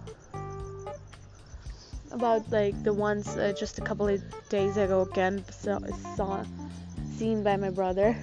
[2.12, 5.78] about like the ones uh, just a couple of days ago again saw,
[6.14, 6.44] saw
[7.16, 8.16] seen by my brother.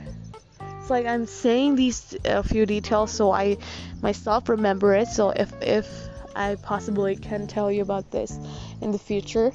[0.79, 3.57] It's like I'm saying these a uh, few details so I
[4.01, 5.07] myself remember it.
[5.07, 5.87] So if if
[6.35, 8.37] I possibly can tell you about this
[8.81, 9.51] in the future,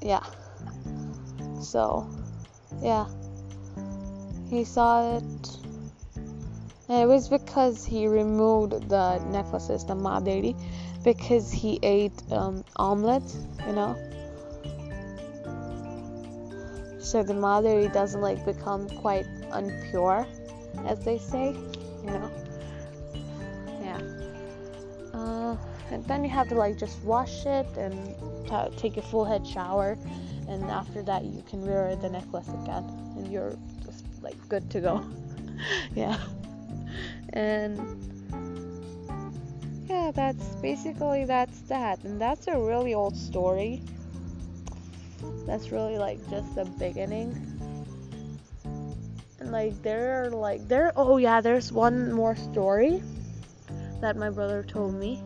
[0.00, 0.24] yeah.
[1.60, 2.08] So,
[2.80, 3.06] yeah.
[4.48, 5.56] He saw it
[6.88, 10.54] and it was because he removed the necklaces, the ma Maderi,
[11.06, 13.22] because he ate um, omelet,
[13.64, 13.94] you know.
[16.98, 20.26] So the Maderi doesn't like become quite unpure,
[20.84, 21.54] as they say,
[22.04, 22.30] you know.
[23.80, 24.00] Yeah.
[25.14, 25.56] Uh,
[25.92, 27.94] and then you have to like just wash it and
[28.48, 29.96] t- take a full head shower,
[30.48, 32.84] and after that you can wear the necklace again,
[33.16, 35.04] and you're just like good to go.
[35.94, 36.18] yeah
[37.36, 38.15] and
[39.88, 43.82] yeah that's basically that's that and that's a really old story.
[45.46, 47.30] That's really like just the beginning.
[49.38, 53.02] And like there are like there oh yeah there's one more story
[54.00, 55.22] that my brother told me.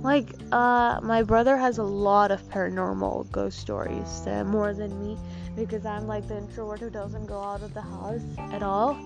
[0.00, 5.18] Like uh my brother has a lot of paranormal ghost stories uh, more than me
[5.56, 8.22] because i'm like the introvert who doesn't go out of the house
[8.52, 8.98] at all.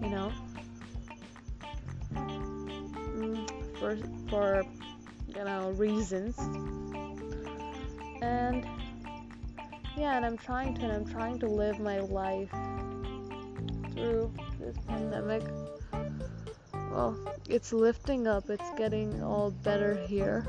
[0.00, 0.32] You know
[3.78, 3.96] for
[4.28, 4.64] for
[5.28, 6.38] you know reasons
[8.22, 8.66] and
[9.96, 12.50] yeah, and I'm trying to, and I'm trying to live my life
[13.94, 15.42] through this pandemic.
[16.72, 17.18] Well,
[17.48, 20.46] it's lifting up, it's getting all better here.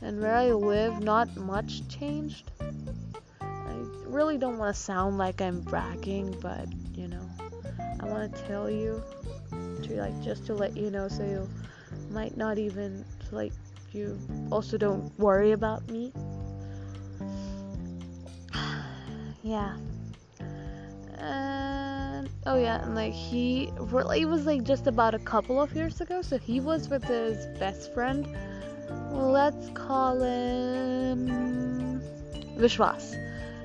[0.00, 2.50] And where I live, not much changed.
[3.40, 3.74] I
[4.06, 7.28] really don't want to sound like I'm bragging, but you know,
[8.00, 9.02] I want to tell you
[9.94, 11.48] like just to let you know so you
[12.10, 13.52] might not even like
[13.92, 14.18] you
[14.50, 16.12] also don't worry about me.
[19.42, 19.76] yeah.
[21.18, 25.74] And oh yeah, and like he really it was like just about a couple of
[25.74, 28.28] years ago, so he was with his best friend.
[29.10, 32.00] Let's call him
[32.58, 33.16] Vishwas.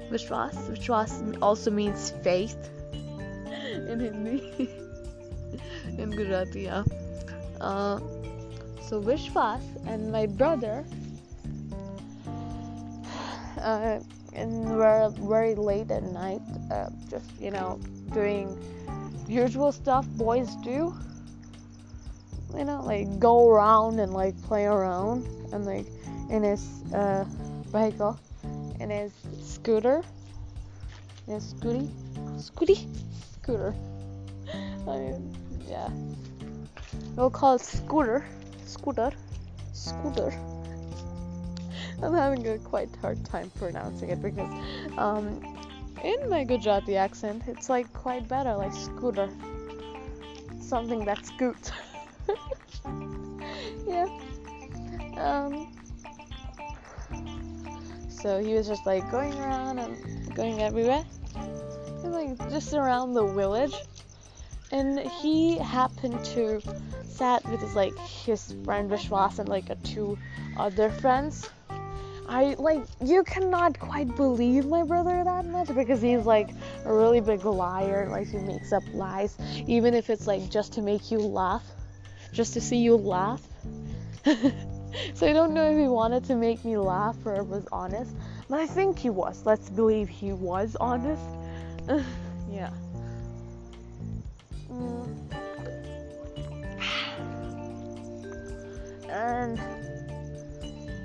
[0.09, 0.55] Vishwas.
[0.69, 4.69] Vishwas also means faith in Hindi.
[5.97, 6.83] in Gujarati, yeah.
[7.59, 7.99] Uh,
[8.81, 10.83] so Vishwas and my brother,
[13.59, 13.99] uh,
[14.33, 16.41] and we're very late at night,
[16.71, 17.79] uh, just you know,
[18.13, 18.57] doing
[19.27, 20.93] usual stuff boys do.
[22.55, 25.85] You know, like go around and like play around, and like
[26.29, 27.23] in his uh,
[27.67, 28.19] vehicle,
[28.79, 30.03] in his scooter,
[31.27, 31.89] in his scooty,
[32.37, 32.87] scooty,
[33.35, 33.73] scooter.
[34.87, 35.40] I mean,
[35.71, 35.89] yeah.
[37.15, 38.25] We'll call it scooter.
[38.65, 39.11] Scooter.
[39.73, 40.33] Scooter.
[42.03, 44.51] I'm having a quite hard time pronouncing it because
[44.97, 45.39] um,
[46.03, 49.29] in my Gujarati accent, it's like quite better, like scooter.
[50.59, 51.71] Something that scoots.
[53.87, 54.07] yeah.
[55.17, 55.71] Um,
[58.09, 61.05] so he was just like going around and going everywhere.
[61.35, 63.75] And like just around the village
[64.71, 66.61] and he happened to
[67.03, 70.17] sat with his like his friend Vishwas and like a two
[70.57, 71.49] other friends.
[72.27, 76.49] I like you cannot quite believe my brother that much because he's like
[76.85, 78.07] a really big liar.
[78.09, 79.37] Like he makes up lies,
[79.67, 81.63] even if it's like just to make you laugh,
[82.31, 83.41] just to see you laugh.
[85.13, 88.15] so I don't know if he wanted to make me laugh or was honest,
[88.49, 89.45] but I think he was.
[89.45, 91.21] Let's believe he was honest.
[92.49, 92.71] yeah.
[99.11, 99.59] And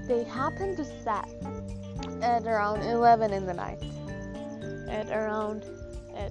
[0.07, 1.29] they happened to set
[2.23, 3.83] at around 11 in the night.
[4.89, 5.65] At around
[6.17, 6.31] at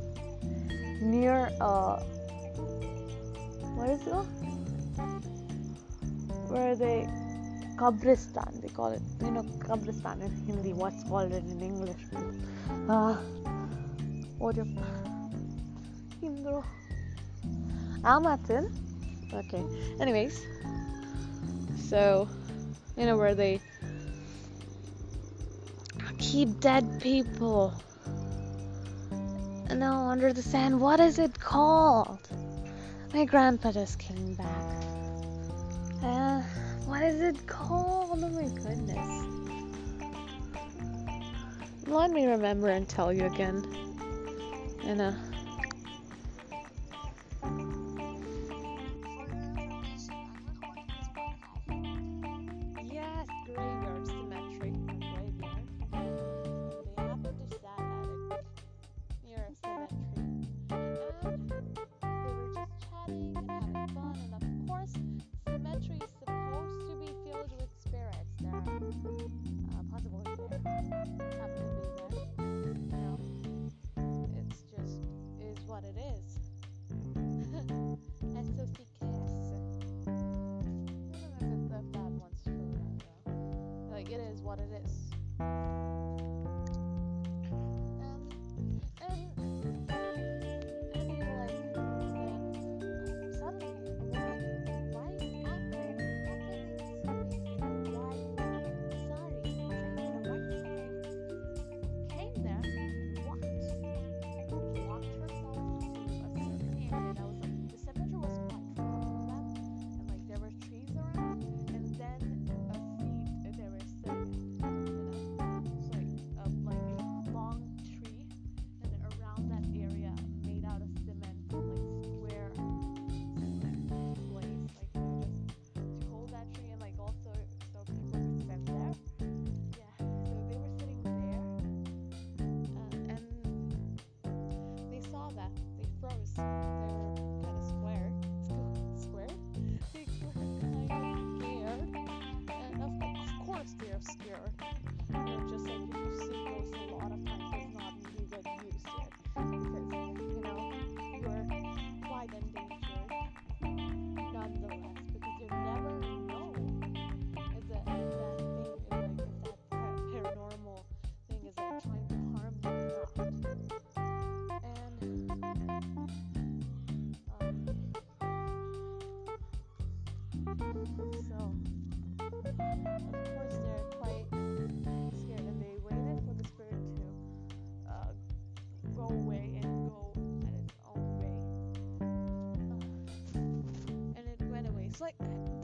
[1.02, 2.00] near uh
[3.76, 4.14] what is it?
[6.48, 7.10] Where they
[7.76, 9.02] Kabristan they call it.
[9.22, 10.72] You know Kabristan in Hindi.
[10.72, 12.00] What's called it in English?
[12.88, 13.18] Uh
[14.38, 14.66] what your
[16.22, 16.64] Indro.
[18.06, 18.72] Almatin.
[19.34, 19.64] Okay.
[20.00, 20.46] Anyways,
[21.90, 22.30] so
[22.96, 23.60] you know where they
[26.20, 27.74] keep dead people.
[29.74, 30.80] No, under the sand.
[30.80, 32.20] What is it called?
[33.12, 34.84] My grandpa just came back.
[36.04, 36.42] Uh,
[36.86, 38.24] what is it called?
[38.24, 39.26] Oh my goodness.
[41.88, 43.66] Let me remember and tell you again.
[44.84, 45.18] In a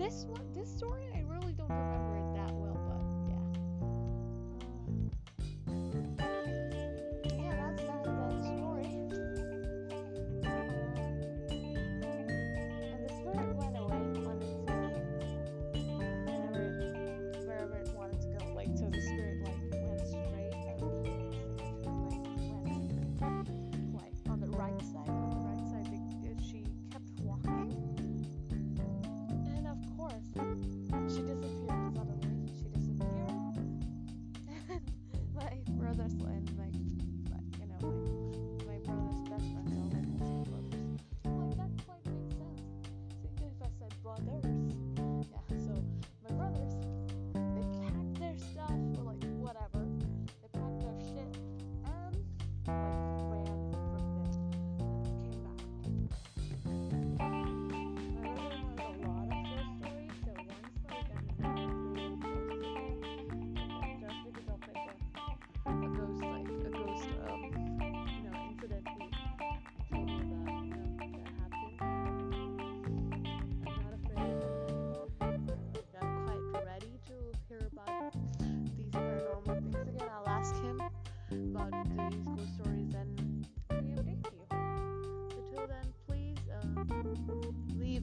[0.02, 1.06] this one, this story,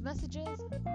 [0.09, 0.88] messages.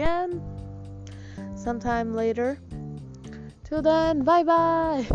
[0.00, 0.40] again
[1.54, 2.58] sometime later.
[3.64, 5.06] Till then, bye bye!